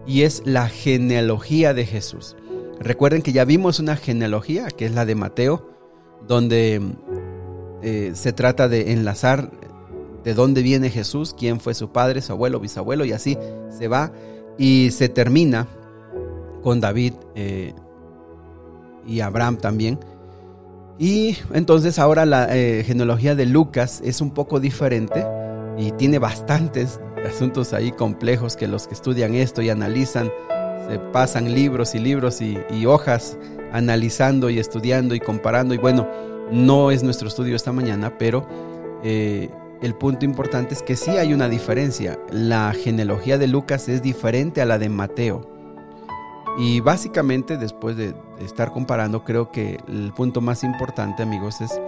y 0.07 0.23
es 0.23 0.41
la 0.45 0.67
genealogía 0.67 1.73
de 1.73 1.85
Jesús. 1.85 2.35
Recuerden 2.79 3.21
que 3.21 3.31
ya 3.31 3.45
vimos 3.45 3.79
una 3.79 3.95
genealogía, 3.95 4.67
que 4.67 4.85
es 4.85 4.95
la 4.95 5.05
de 5.05 5.15
Mateo, 5.15 5.69
donde 6.27 6.81
eh, 7.83 8.11
se 8.15 8.33
trata 8.33 8.67
de 8.67 8.91
enlazar 8.91 9.51
de 10.23 10.33
dónde 10.33 10.63
viene 10.63 10.89
Jesús, 10.89 11.35
quién 11.37 11.59
fue 11.59 11.73
su 11.73 11.91
padre, 11.91 12.21
su 12.21 12.31
abuelo, 12.31 12.59
bisabuelo, 12.59 13.05
y 13.05 13.11
así 13.11 13.37
se 13.69 13.87
va 13.87 14.11
y 14.57 14.91
se 14.91 15.09
termina 15.09 15.67
con 16.61 16.79
David 16.79 17.13
eh, 17.35 17.73
y 19.05 19.21
Abraham 19.21 19.57
también. 19.57 19.99
Y 21.01 21.35
entonces 21.51 21.97
ahora 21.97 22.27
la 22.27 22.55
eh, 22.55 22.83
genealogía 22.85 23.33
de 23.33 23.47
Lucas 23.47 24.03
es 24.05 24.21
un 24.21 24.29
poco 24.29 24.59
diferente 24.59 25.25
y 25.75 25.89
tiene 25.93 26.19
bastantes 26.19 26.99
asuntos 27.27 27.73
ahí 27.73 27.91
complejos 27.91 28.55
que 28.55 28.67
los 28.67 28.85
que 28.85 28.93
estudian 28.93 29.33
esto 29.33 29.63
y 29.63 29.71
analizan, 29.71 30.31
se 30.87 30.99
pasan 31.11 31.55
libros 31.55 31.95
y 31.95 31.99
libros 31.99 32.39
y, 32.39 32.85
hojas 32.85 33.39
analizando 33.71 34.51
y 34.51 34.59
estudiando 34.59 35.15
y 35.15 35.19
comparando. 35.19 35.73
Y 35.73 35.79
bueno, 35.79 36.07
no 36.51 36.91
es 36.91 37.01
nuestro 37.01 37.29
estudio 37.29 37.55
esta 37.55 37.71
mañana, 37.71 38.19
pero 38.19 38.47
eh, 39.03 39.49
el 39.81 39.95
punto 39.95 40.23
importante 40.23 40.75
es 40.75 40.83
que 40.83 40.95
sí 40.95 41.09
hay 41.09 41.33
una 41.33 41.49
diferencia. 41.49 42.19
La 42.29 42.73
genealogía 42.73 43.39
de 43.39 43.47
Lucas 43.47 43.89
es 43.89 44.03
diferente 44.03 44.61
a 44.61 44.67
la 44.67 44.77
de 44.77 44.89
Mateo. 44.89 45.60
Y 46.57 46.81
básicamente 46.81 47.57
después 47.57 47.95
de 47.95 48.13
estar 48.39 48.71
comparando, 48.71 49.23
creo 49.23 49.51
que 49.51 49.79
el 49.87 50.13
punto 50.13 50.41
más 50.41 50.63
importante, 50.63 51.23
amigos, 51.23 51.61
es 51.61 51.79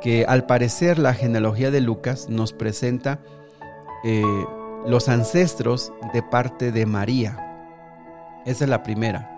que 0.00 0.24
al 0.26 0.46
parecer 0.46 0.98
la 0.98 1.14
genealogía 1.14 1.70
de 1.70 1.80
Lucas 1.80 2.28
nos 2.28 2.52
presenta 2.52 3.20
eh, 4.02 4.24
los 4.86 5.08
ancestros 5.08 5.92
de 6.14 6.22
parte 6.22 6.72
de 6.72 6.86
María. 6.86 7.36
Esa 8.46 8.64
es 8.64 8.70
la 8.70 8.82
primera. 8.82 9.36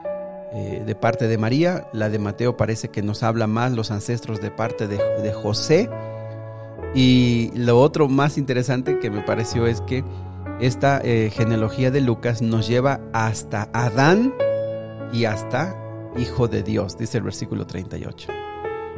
Eh, 0.55 0.83
de 0.85 0.95
parte 0.95 1.29
de 1.29 1.39
María, 1.39 1.89
la 1.93 2.11
de 2.11 2.19
Mateo 2.19 2.57
parece 2.57 2.89
que 2.89 3.03
nos 3.03 3.23
habla 3.23 3.47
más 3.47 3.73
los 3.73 3.91
ancestros 3.91 4.41
de 4.41 4.51
parte 4.51 4.87
de, 4.87 5.33
José. 5.33 5.91
Y 6.95 7.51
lo 7.57 7.81
otro 7.81 8.09
más 8.09 8.39
interesante 8.39 8.99
que 8.99 9.11
me 9.11 9.23
pareció 9.23 9.67
es 9.67 9.81
que 9.81 10.05
esta 10.61 11.01
eh, 11.03 11.31
genealogía 11.35 11.91
de 11.91 12.03
Lucas 12.03 12.43
nos 12.43 12.69
lleva 12.69 13.01
hasta 13.13 13.69
Adán 13.73 14.33
y 15.13 15.25
hasta 15.27 15.77
Hijo 16.17 16.47
de 16.47 16.63
Dios, 16.63 16.99
dice 16.99 17.19
el 17.19 17.25
versículo 17.25 17.67
38. 17.67 18.29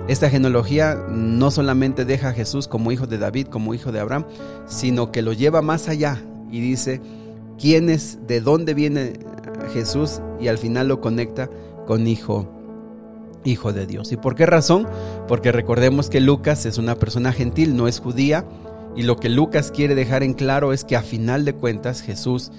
Esta 0.09 0.29
genealogía 0.29 0.97
no 1.09 1.51
solamente 1.51 2.05
deja 2.05 2.31
a 2.31 2.33
Jesús 2.33 2.67
como 2.67 2.91
hijo 2.91 3.07
de 3.07 3.19
David, 3.19 3.47
como 3.47 3.73
hijo 3.73 3.93
de 3.93 4.01
Abraham, 4.01 4.27
sino 4.67 5.13
que 5.13 5.23
lo 5.23 5.33
lleva 5.33 5.63
más 5.63 5.89
allá 5.89 6.21
y 6.51 6.61
dice 6.61 7.01
quién 7.59 7.89
es, 7.89 8.19
de 8.27 8.41
dónde 8.41 8.75
viene 8.75 9.21
Jesús 9.73 10.21
y 10.41 10.49
al 10.49 10.59
final 10.59 10.89
lo 10.89 11.01
conecta 11.01 11.49
con 11.87 12.07
hijo 12.07 12.51
hijo 13.45 13.73
de 13.73 13.87
Dios. 13.87 14.11
¿Y 14.11 14.17
por 14.17 14.35
qué 14.35 14.47
razón? 14.47 14.89
Porque 15.29 15.53
recordemos 15.53 16.09
que 16.09 16.21
Lucas 16.21 16.65
es 16.67 16.79
una 16.79 16.97
persona 16.97 17.31
gentil, 17.31 17.77
no 17.77 17.87
es 17.87 18.01
judía, 18.01 18.45
y 18.97 19.03
lo 19.03 19.17
que 19.17 19.29
Lucas 19.29 19.71
quiere 19.71 19.95
dejar 19.95 20.23
en 20.23 20.33
claro 20.33 20.73
es 20.73 20.85
que 20.85 20.97
a 20.97 21.03
final 21.03 21.45
de 21.45 21.53
cuentas 21.53 22.01
Jesús 22.01 22.51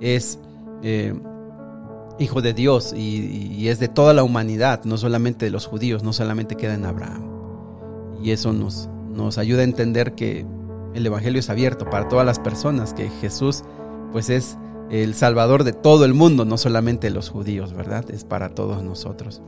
es 0.00 0.38
eh, 0.82 1.14
hijo 2.18 2.42
de 2.42 2.54
Dios 2.54 2.92
y, 2.96 3.68
es 3.68 3.78
de 3.78 3.88
toda 3.88 4.12
la 4.14 4.22
humanidad, 4.22 4.84
no 4.84 4.96
solamente 4.98 5.46
de 5.46 5.50
los 5.50 5.66
judíos, 5.66 6.02
no 6.02 6.12
solamente 6.12 6.56
queda 6.56 6.74
en 6.74 6.84
Abraham. 6.84 7.30
Y 8.22 8.30
eso 8.30 8.52
nos, 8.52 8.88
nos 9.10 9.38
ayuda 9.38 9.60
a 9.60 9.64
entender 9.64 10.14
que 10.14 10.46
el 10.94 11.06
Evangelio 11.06 11.40
es 11.40 11.50
abierto 11.50 11.88
para 11.90 12.08
todas 12.08 12.26
las 12.26 12.38
personas, 12.38 12.94
que 12.94 13.08
Jesús 13.08 13.64
pues 14.12 14.30
es 14.30 14.56
el 14.90 15.14
Salvador 15.14 15.64
de 15.64 15.72
todo 15.72 16.04
el 16.04 16.14
mundo, 16.14 16.44
no 16.44 16.56
solamente 16.56 17.08
de 17.08 17.14
los 17.14 17.30
judíos, 17.30 17.72
¿verdad? 17.72 18.08
Es 18.10 18.24
para 18.24 18.50
todos 18.50 18.82
nosotros. 18.82 19.42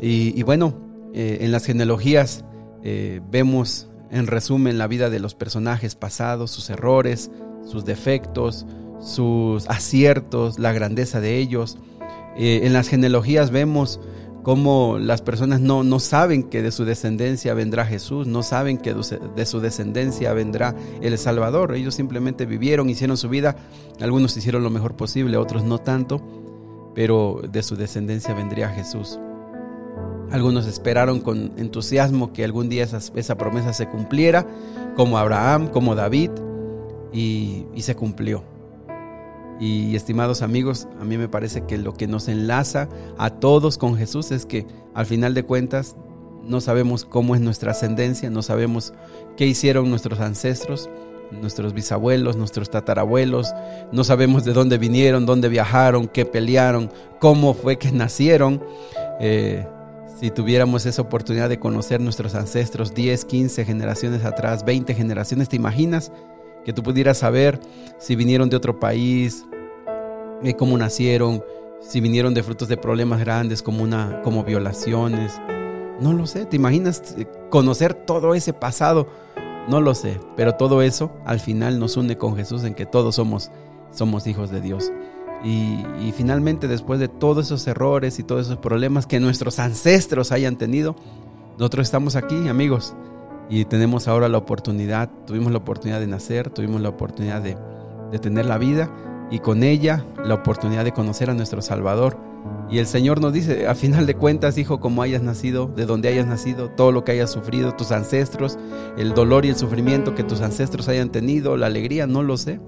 Y, 0.00 0.42
bueno, 0.42 0.74
eh, 1.14 1.38
en 1.42 1.52
las 1.52 1.64
genealogías 1.64 2.44
eh, 2.82 3.20
vemos 3.30 3.88
en 4.10 4.26
resumen 4.26 4.78
la 4.78 4.86
vida 4.86 5.10
de 5.10 5.20
los 5.20 5.34
personajes 5.34 5.94
pasados, 5.94 6.50
sus 6.50 6.68
errores, 6.70 7.30
sus 7.64 7.84
defectos, 7.84 8.66
sus 9.00 9.68
aciertos, 9.68 10.58
la 10.58 10.72
grandeza 10.72 11.20
de 11.20 11.38
ellos. 11.38 11.78
Eh, 12.36 12.60
en 12.64 12.72
las 12.72 12.88
genealogías 12.88 13.50
vemos 13.50 14.00
cómo 14.42 14.98
las 14.98 15.22
personas 15.22 15.60
no, 15.60 15.82
no, 15.82 15.98
saben 15.98 16.44
que 16.44 16.62
de 16.62 16.70
su 16.70 16.84
descendencia 16.84 17.52
vendrá 17.54 17.84
Jesús, 17.84 18.28
no 18.28 18.42
saben 18.44 18.78
que 18.78 18.94
de 18.94 19.46
su 19.46 19.60
descendencia 19.60 20.32
vendrá 20.34 20.74
el 21.00 21.18
Salvador. 21.18 21.74
Ellos 21.74 21.94
simplemente 21.94 22.46
vivieron, 22.46 22.88
hicieron 22.88 23.16
su 23.16 23.28
vida, 23.28 23.56
algunos 24.00 24.36
hicieron 24.36 24.62
lo 24.62 24.70
mejor 24.70 24.94
posible, 24.94 25.36
otros 25.36 25.64
no 25.64 25.78
tanto, 25.78 26.22
pero 26.94 27.42
de 27.50 27.62
su 27.62 27.74
descendencia 27.74 28.34
vendría 28.34 28.68
Jesús. 28.68 29.18
Algunos 30.30 30.66
esperaron 30.66 31.20
con 31.20 31.52
entusiasmo 31.56 32.32
que 32.32 32.44
algún 32.44 32.68
día 32.68 32.84
esa, 32.84 33.36
promesa 33.36 33.72
se 33.72 33.88
cumpliera, 33.88 34.46
como 34.94 35.18
Abraham, 35.18 35.68
como 35.68 35.94
David, 35.94 36.30
y 37.12 37.64
se 37.78 37.96
cumplió. 37.96 38.44
Y 39.58 39.96
estimados 39.96 40.42
amigos, 40.42 40.86
a 41.00 41.04
mí 41.04 41.16
me 41.16 41.28
parece 41.28 41.62
que 41.62 41.78
lo 41.78 41.94
que 41.94 42.06
nos 42.06 42.28
enlaza 42.28 42.88
a 43.16 43.30
todos 43.30 43.78
con 43.78 43.96
Jesús 43.96 44.30
es 44.30 44.44
que 44.44 44.66
al 44.94 45.06
final 45.06 45.32
de 45.34 45.44
cuentas 45.44 45.96
no 46.44 46.60
sabemos 46.60 47.04
cómo 47.04 47.34
es 47.34 47.40
nuestra 47.40 47.72
ascendencia, 47.72 48.30
no 48.30 48.42
sabemos 48.42 48.92
qué 49.36 49.46
hicieron 49.46 49.88
nuestros 49.90 50.20
ancestros, 50.20 50.90
nuestros 51.32 51.72
bisabuelos, 51.72 52.36
nuestros 52.36 52.70
tatarabuelos, 52.70 53.52
no 53.92 54.04
sabemos 54.04 54.44
de 54.44 54.52
dónde 54.52 54.78
vinieron, 54.78 55.26
dónde 55.26 55.48
viajaron, 55.48 56.06
qué 56.06 56.24
pelearon, 56.24 56.90
cómo 57.18 57.54
fue 57.54 57.78
que 57.78 57.90
nacieron. 57.90 58.62
Eh, 59.20 59.66
si 60.20 60.30
tuviéramos 60.30 60.86
esa 60.86 61.02
oportunidad 61.02 61.48
de 61.48 61.58
conocer 61.58 62.00
nuestros 62.00 62.34
ancestros 62.34 62.94
10, 62.94 63.24
15 63.24 63.64
generaciones 63.64 64.24
atrás, 64.24 64.64
20 64.64 64.94
generaciones, 64.94 65.48
¿te 65.48 65.56
imaginas 65.56 66.12
que 66.66 66.72
tú 66.72 66.82
pudieras 66.82 67.18
saber 67.18 67.60
si 68.00 68.16
vinieron 68.16 68.50
de 68.50 68.56
otro 68.56 68.80
país, 68.80 69.46
eh, 70.42 70.54
cómo 70.54 70.76
nacieron, 70.76 71.44
si 71.80 72.00
vinieron 72.00 72.34
de 72.34 72.42
frutos 72.42 72.66
de 72.66 72.76
problemas 72.76 73.20
grandes 73.20 73.62
como, 73.62 73.84
una, 73.84 74.20
como 74.22 74.42
violaciones? 74.42 75.40
No 76.00 76.12
lo 76.12 76.26
sé, 76.26 76.44
¿te 76.44 76.56
imaginas 76.56 77.14
eh, 77.16 77.28
conocer 77.50 77.94
todo 77.94 78.34
ese 78.34 78.52
pasado? 78.52 79.06
No 79.68 79.80
lo 79.80 79.94
sé, 79.94 80.18
pero 80.36 80.56
todo 80.56 80.82
eso 80.82 81.12
al 81.24 81.38
final 81.38 81.78
nos 81.78 81.96
une 81.96 82.18
con 82.18 82.34
Jesús 82.34 82.64
en 82.64 82.74
que 82.74 82.84
todos 82.84 83.14
somos, 83.14 83.52
somos 83.92 84.26
hijos 84.26 84.50
de 84.50 84.60
Dios. 84.60 84.90
Y, 85.44 85.84
finalmente, 86.16 86.66
después 86.66 86.98
de 86.98 87.06
todos 87.06 87.46
esos 87.46 87.64
errores 87.68 88.18
y 88.18 88.24
todos 88.24 88.46
esos 88.46 88.58
problemas 88.58 89.06
que 89.06 89.20
nuestros 89.20 89.60
ancestros 89.60 90.32
hayan 90.32 90.56
tenido, 90.56 90.96
nosotros 91.58 91.86
estamos 91.86 92.16
aquí, 92.16 92.48
amigos, 92.48 92.96
y 93.48 93.64
tenemos 93.64 94.08
ahora 94.08 94.28
la 94.28 94.38
oportunidad, 94.38 95.08
tuvimos 95.26 95.52
la 95.52 95.58
oportunidad 95.58 96.00
de 96.00 96.06
nacer, 96.06 96.50
tuvimos 96.50 96.80
la 96.80 96.88
oportunidad 96.88 97.42
de, 97.42 97.56
tener 98.18 98.46
la 98.46 98.56
vida 98.56 98.90
y 99.30 99.40
con 99.40 99.62
ella 99.62 100.04
la 100.24 100.34
oportunidad 100.34 100.84
de 100.84 100.92
conocer 100.92 101.28
a 101.30 101.34
nuestro 101.34 101.60
Salvador. 101.60 102.16
Y 102.70 102.78
el 102.78 102.86
Señor 102.86 103.20
nos 103.20 103.32
dice, 103.32 103.68
a 103.68 103.74
final 103.74 104.06
de 104.06 104.14
cuentas, 104.14 104.56
hijo, 104.58 104.80
como 104.80 105.02
hayas 105.02 105.22
nacido, 105.22 105.66
de 105.66 105.86
donde 105.86 106.08
hayas 106.08 106.26
nacido, 106.26 106.70
todo 106.70 106.92
lo 106.92 107.04
que 107.04 107.12
hayas 107.12 107.30
sufrido, 107.30 107.72
tus 107.72 107.92
ancestros, 107.92 108.58
el 108.96 109.14
dolor 109.14 109.44
y 109.44 109.50
el 109.50 109.56
sufrimiento 109.56 110.14
que 110.14 110.24
tus 110.24 110.40
ancestros 110.40 110.88
hayan 110.88 111.10
tenido, 111.10 111.56
la 111.56 111.66
alegría, 111.66 112.06
no 112.06 112.22
lo 112.22 112.36
sé. 112.36 112.60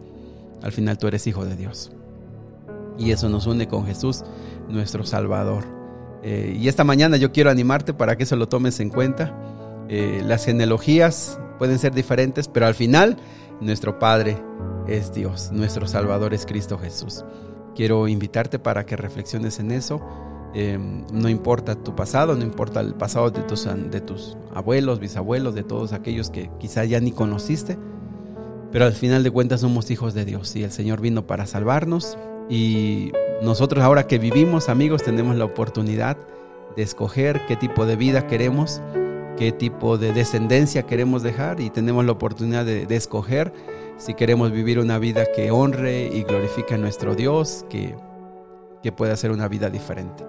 Al 0.63 0.73
final 0.73 0.99
tú 0.99 1.07
eres 1.07 1.27
hijo 1.27 1.45
de 1.45 1.57
Dios. 1.57 1.93
Y 2.99 3.13
eso 3.13 3.29
nos 3.29 3.47
une 3.47 3.69
con 3.69 3.87
Jesús, 3.87 4.25
nuestro 4.69 5.05
Salvador. 5.05 5.65
Eh, 6.23 6.57
y 6.61 6.69
esta 6.69 6.85
mañana 6.85 7.17
yo 7.17 7.33
quiero 7.33 7.51
animarte 7.51 7.95
para 7.95 8.17
que 8.17 8.25
eso 8.25 8.37
lo 8.37 8.49
tomes 8.49 8.81
en 8.81 8.91
cuenta. 8.91 9.35
Eh, 9.89 10.23
las 10.25 10.45
genealogías 10.45 11.41
pueden 11.59 11.79
ser 11.79 11.95
diferentes, 11.95 12.49
pero 12.49 12.67
al 12.67 12.75
final 12.75 13.17
nuestro 13.61 13.99
Padre 13.99 14.37
es 14.87 15.13
Dios, 15.13 15.51
nuestro 15.53 15.87
Salvador 15.87 16.35
es 16.35 16.47
Cristo 16.47 16.79
Jesús. 16.79 17.25
Quiero 17.75 18.09
invitarte 18.09 18.59
para 18.59 18.85
que 18.85 18.97
reflexiones 18.97 19.59
en 19.61 19.71
eso. 19.71 20.01
Em, 20.55 21.07
no 21.13 21.29
importa 21.29 21.75
tu 21.75 21.95
pasado, 21.95 22.35
no 22.35 22.43
importa 22.43 22.81
el 22.81 22.95
pasado 22.95 23.31
de 23.31 23.43
tus, 23.43 23.69
de 23.91 24.01
tus 24.01 24.37
abuelos, 24.55 24.99
bisabuelos, 24.99 25.55
de 25.55 25.63
todos 25.63 25.93
aquellos 25.93 26.31
que 26.31 26.51
quizá 26.59 26.85
ya 26.85 27.01
ni 27.01 27.13
conociste, 27.13 27.79
pero 28.73 28.87
al 28.87 28.95
final 28.95 29.23
de 29.23 29.31
cuentas 29.31 29.61
somos 29.61 29.91
hijos 29.91 30.15
de 30.15 30.25
Dios 30.25 30.57
y 30.57 30.65
el 30.65 30.73
Señor 30.73 31.01
vino 31.01 31.27
para 31.27 31.47
salvarnos 31.47 32.17
y 32.49 33.13
nosotros 33.43 33.85
ahora 33.85 34.07
que 34.07 34.19
vivimos, 34.19 34.69
amigos, 34.69 35.03
tenemos 35.03 35.37
la 35.37 35.45
oportunidad 35.45 36.17
de 36.77 36.83
escoger 36.83 37.43
qué 37.47 37.57
tipo 37.57 37.87
de 37.87 37.97
vida 37.97 38.27
queremos, 38.27 38.81
qué 39.39 39.53
tipo 39.53 39.99
de 39.99 40.13
descendencia 40.13 40.83
queremos 40.83 41.23
dejar 41.23 41.61
y 41.61 41.71
tenemos 41.71 42.05
la 42.05 42.11
oportunidad 42.13 42.65
de, 42.65 42.85
escoger 42.97 43.53
si 43.97 44.15
queremos 44.15 44.51
vivir 44.51 44.81
una 44.81 44.99
vida 44.99 45.27
que 45.35 45.53
honre 45.53 46.09
y 46.13 46.25
glorifique 46.25 46.75
a 46.75 46.79
nuestro 46.79 47.15
Dios, 47.15 47.65
que, 47.71 47.95
que 48.83 48.91
pueda 48.91 49.17
ser 49.17 49.31
una 49.31 49.47
vida 49.47 49.71
diferente. 49.71 50.25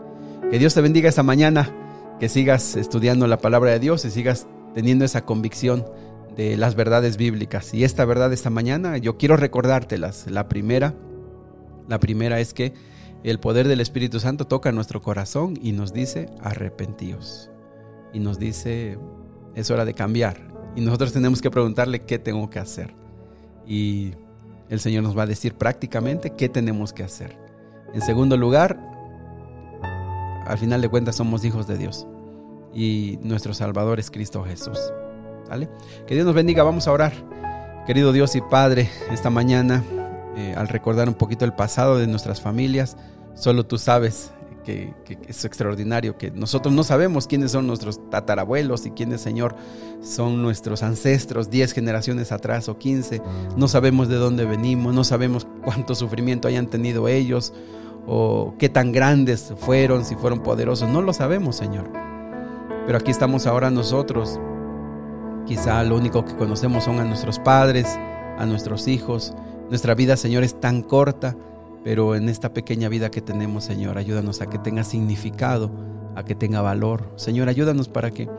Que 0.51 0.59
Dios 0.59 0.75
te 0.75 0.81
bendiga 0.81 1.09
esta 1.09 1.23
mañana, 1.23 2.17
que 2.19 2.29
sigas 2.29 2.75
estudiando 2.75 3.25
la 3.25 3.39
palabra 3.39 3.71
de 3.71 3.79
Dios 3.79 4.05
y 4.05 4.11
sigas 4.11 4.47
teniendo 4.75 5.05
esa 5.05 5.25
convicción 5.25 5.85
de 6.35 6.55
las 6.55 6.75
verdades 6.75 7.17
bíblicas. 7.17 7.73
Y 7.73 7.83
esta 7.83 8.05
verdad 8.05 8.31
esta 8.31 8.51
mañana 8.51 8.97
yo 8.97 9.17
quiero 9.17 9.37
recordártelas. 9.37 10.27
La 10.29 10.47
primera 10.47 10.93
la 11.87 11.99
primera 11.99 12.39
es 12.39 12.53
que 12.53 12.73
el 13.23 13.39
poder 13.39 13.67
del 13.67 13.81
Espíritu 13.81 14.19
Santo 14.19 14.45
toca 14.45 14.71
nuestro 14.71 15.01
corazón 15.01 15.57
y 15.59 15.71
nos 15.71 15.93
dice 15.93 16.29
arrepentíos. 16.39 17.49
Y 18.13 18.19
nos 18.19 18.39
dice 18.39 18.97
es 19.55 19.71
hora 19.71 19.85
de 19.85 19.93
cambiar. 19.93 20.37
Y 20.75 20.81
nosotros 20.81 21.13
tenemos 21.13 21.41
que 21.41 21.51
preguntarle 21.51 22.01
qué 22.01 22.19
tengo 22.19 22.49
que 22.49 22.59
hacer. 22.59 22.93
Y 23.65 24.13
el 24.69 24.79
Señor 24.79 25.03
nos 25.03 25.17
va 25.17 25.23
a 25.23 25.27
decir 25.27 25.55
prácticamente 25.55 26.31
qué 26.31 26.49
tenemos 26.49 26.93
que 26.93 27.03
hacer. 27.03 27.37
En 27.93 28.01
segundo 28.01 28.37
lugar, 28.37 28.79
al 30.45 30.57
final 30.57 30.81
de 30.81 30.89
cuentas 30.89 31.15
somos 31.15 31.43
hijos 31.43 31.67
de 31.67 31.77
Dios. 31.77 32.07
Y 32.73 33.19
nuestro 33.23 33.53
Salvador 33.53 33.99
es 33.99 34.11
Cristo 34.11 34.43
Jesús. 34.43 34.79
¿Vale? 35.49 35.69
Que 36.05 36.13
Dios 36.13 36.25
nos 36.25 36.35
bendiga. 36.35 36.63
Vamos 36.63 36.87
a 36.87 36.91
orar. 36.91 37.13
Querido 37.87 38.13
Dios 38.13 38.35
y 38.35 38.41
Padre, 38.41 38.87
esta 39.11 39.31
mañana 39.31 39.83
eh, 40.35 40.53
al 40.55 40.67
recordar 40.67 41.09
un 41.09 41.15
poquito 41.15 41.43
el 41.43 41.53
pasado 41.53 41.97
de 41.97 42.07
nuestras 42.07 42.39
familias, 42.39 42.95
solo 43.33 43.65
tú 43.65 43.77
sabes 43.77 44.31
que, 44.63 44.93
es 45.27 45.45
extraordinario, 45.45 46.17
que 46.17 46.31
nosotros 46.31 46.73
no 46.73 46.83
sabemos 46.83 47.27
quiénes 47.27 47.51
son 47.51 47.67
nuestros 47.67 48.09
tatarabuelos 48.09 48.85
y 48.85 48.91
quiénes, 48.91 49.21
Señor, 49.21 49.55
son 50.01 50.41
nuestros 50.41 50.83
ancestros 50.83 51.49
10 51.49 51.73
generaciones 51.73 52.31
atrás 52.31 52.69
o 52.69 52.77
15. 52.77 53.21
No 53.57 53.67
sabemos 53.67 54.07
de 54.07 54.15
dónde 54.15 54.45
venimos, 54.45 54.93
no 54.93 55.03
sabemos 55.03 55.47
cuánto 55.63 55.95
sufrimiento 55.95 56.47
hayan 56.47 56.67
tenido 56.67 57.07
ellos 57.07 57.53
o 58.07 58.55
qué 58.57 58.69
tan 58.69 58.91
grandes 58.91 59.53
fueron, 59.57 60.05
si 60.05 60.15
fueron 60.15 60.41
poderosos. 60.41 60.89
No 60.89 61.01
lo 61.01 61.13
sabemos, 61.13 61.55
Señor. 61.55 61.89
Pero 62.85 62.97
aquí 62.97 63.11
estamos 63.11 63.45
ahora 63.45 63.69
nosotros. 63.69 64.39
Quizá 65.45 65.83
lo 65.83 65.97
único 65.97 66.25
que 66.25 66.35
conocemos 66.35 66.83
son 66.83 66.99
a 66.99 67.05
nuestros 67.05 67.39
padres, 67.39 67.87
a 68.37 68.45
nuestros 68.45 68.87
hijos, 68.87 69.33
nuestra 69.69 69.93
vida, 69.93 70.17
Señor, 70.17 70.43
es 70.43 70.59
tan 70.59 70.81
corta, 70.81 71.35
pero 71.83 72.15
en 72.15 72.29
esta 72.29 72.53
pequeña 72.53 72.89
vida 72.89 73.11
que 73.11 73.21
tenemos, 73.21 73.63
Señor, 73.63 73.97
ayúdanos 73.97 74.41
a 74.41 74.47
que 74.47 74.59
tenga 74.59 74.83
significado, 74.83 75.71
a 76.15 76.23
que 76.23 76.35
tenga 76.35 76.61
valor. 76.61 77.11
Señor, 77.15 77.49
ayúdanos 77.49 77.87
para 77.89 78.11
que 78.11 78.29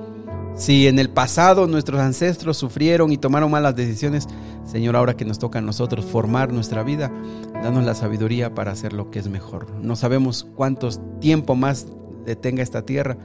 si 0.55 0.89
en 0.89 0.99
el 0.99 1.11
pasado 1.11 1.67
nuestros 1.67 2.01
ancestros 2.01 2.57
sufrieron 2.57 3.13
y 3.13 3.19
tomaron 3.19 3.51
malas 3.51 3.77
decisiones, 3.77 4.29
Señor, 4.65 4.97
ahora 4.97 5.17
que 5.17 5.25
nos 5.25 5.39
toca 5.39 5.61
a 5.61 5.63
nosotros 5.63 6.05
formar 6.05 6.53
nuestra 6.53 6.83
vida, 6.83 7.11
danos 7.63 7.85
la 7.85 7.95
sabiduría 7.95 8.55
para 8.55 8.73
hacer 8.73 8.93
lo 8.93 9.11
que 9.11 9.19
es 9.19 9.29
mejor. 9.29 9.71
No 9.81 9.97
sabemos 9.97 10.47
cuántos 10.55 11.01
tiempo 11.21 11.55
más 11.55 11.87
le 12.27 12.37
tenga 12.37 12.63
esta 12.63 12.85
tierra, 12.85 13.17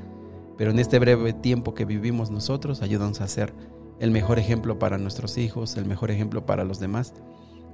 pero 0.57 0.71
en 0.71 0.79
este 0.79 0.99
breve 0.99 1.33
tiempo 1.33 1.73
que 1.73 1.85
vivimos 1.85 2.31
nosotros, 2.31 2.81
ayúdanos 2.81 3.21
a 3.21 3.27
ser 3.27 3.53
el 3.99 4.11
mejor 4.11 4.39
ejemplo 4.39 4.79
para 4.79 4.97
nuestros 4.97 5.37
hijos, 5.37 5.75
el 5.75 5.85
mejor 5.85 6.11
ejemplo 6.11 6.45
para 6.45 6.63
los 6.63 6.79
demás 6.79 7.13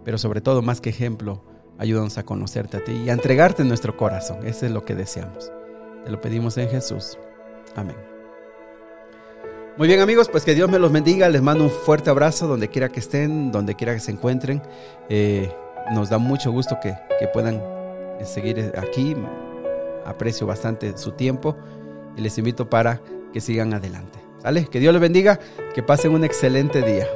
pero 0.04 0.18
sobre 0.18 0.42
todo 0.42 0.62
más 0.62 0.82
que 0.82 0.90
ejemplo, 0.90 1.44
ayúdanos 1.82 2.20
a 2.20 2.24
conocerte 2.24 2.78
a 2.78 2.84
ti 2.84 2.92
y 2.92 3.10
a 3.10 3.14
entregarte 3.14 3.64
nuestro 3.64 3.98
corazón. 3.98 4.46
Eso 4.46 4.68
es 4.68 4.72
lo 4.72 4.86
que 4.86 4.94
deseamos. 4.94 5.52
Te 6.06 6.12
lo 6.12 6.22
pedimos 6.22 6.56
en 6.58 6.70
Jesús. 6.70 7.18
Amén. 7.76 7.96
Muy 9.78 9.88
bien 9.88 10.00
amigos, 10.00 10.30
pues 10.30 10.46
que 10.46 10.54
Dios 10.54 10.70
me 10.70 10.78
los 10.78 10.92
bendiga. 10.92 11.28
Les 11.28 11.42
mando 11.42 11.64
un 11.64 11.72
fuerte 11.72 12.12
abrazo 12.12 12.48
donde 12.48 12.68
quiera 12.68 12.90
que 12.90 13.00
estén, 13.00 13.52
donde 13.52 13.74
quiera 13.74 13.96
que 13.96 14.00
se 14.00 14.12
encuentren. 14.12 14.62
Eh, 15.10 15.52
nos 15.92 16.10
da 16.12 16.20
mucho 16.20 16.52
gusto 16.52 16.78
que, 16.80 16.96
que 17.20 17.28
puedan 17.28 17.56
eh, 17.56 18.26
seguir 18.26 18.74
aquí. 18.78 19.16
Aprecio 20.06 20.46
bastante 20.46 20.96
su 21.00 21.14
tiempo 21.14 21.58
y 22.16 22.22
les 22.22 22.38
invito 22.38 22.70
para 22.70 23.02
que 23.34 23.42
sigan 23.42 23.74
adelante. 23.74 24.20
¿Sale? 24.44 24.66
Que 24.66 24.80
Dios 24.80 24.94
les 24.94 25.02
bendiga, 25.02 25.40
que 25.74 25.82
pasen 25.82 26.14
un 26.14 26.24
excelente 26.26 26.84
día. 26.84 27.08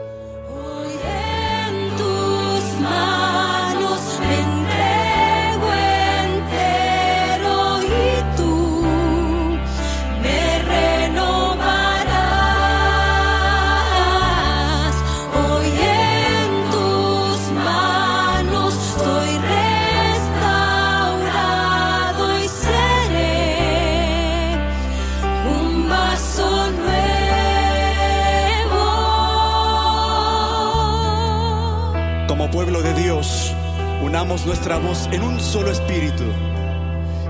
nuestra 34.28 34.78
voz 34.80 35.08
en 35.12 35.22
un 35.22 35.40
solo 35.40 35.70
espíritu 35.72 36.24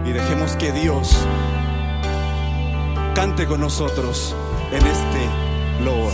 y 0.06 0.12
dejemos 0.12 0.56
que 0.56 0.72
Dios 0.72 1.14
cante 3.14 3.46
con 3.46 3.60
nosotros 3.60 4.34
en 4.72 4.88
este 4.88 5.84
lobo. 5.84 6.10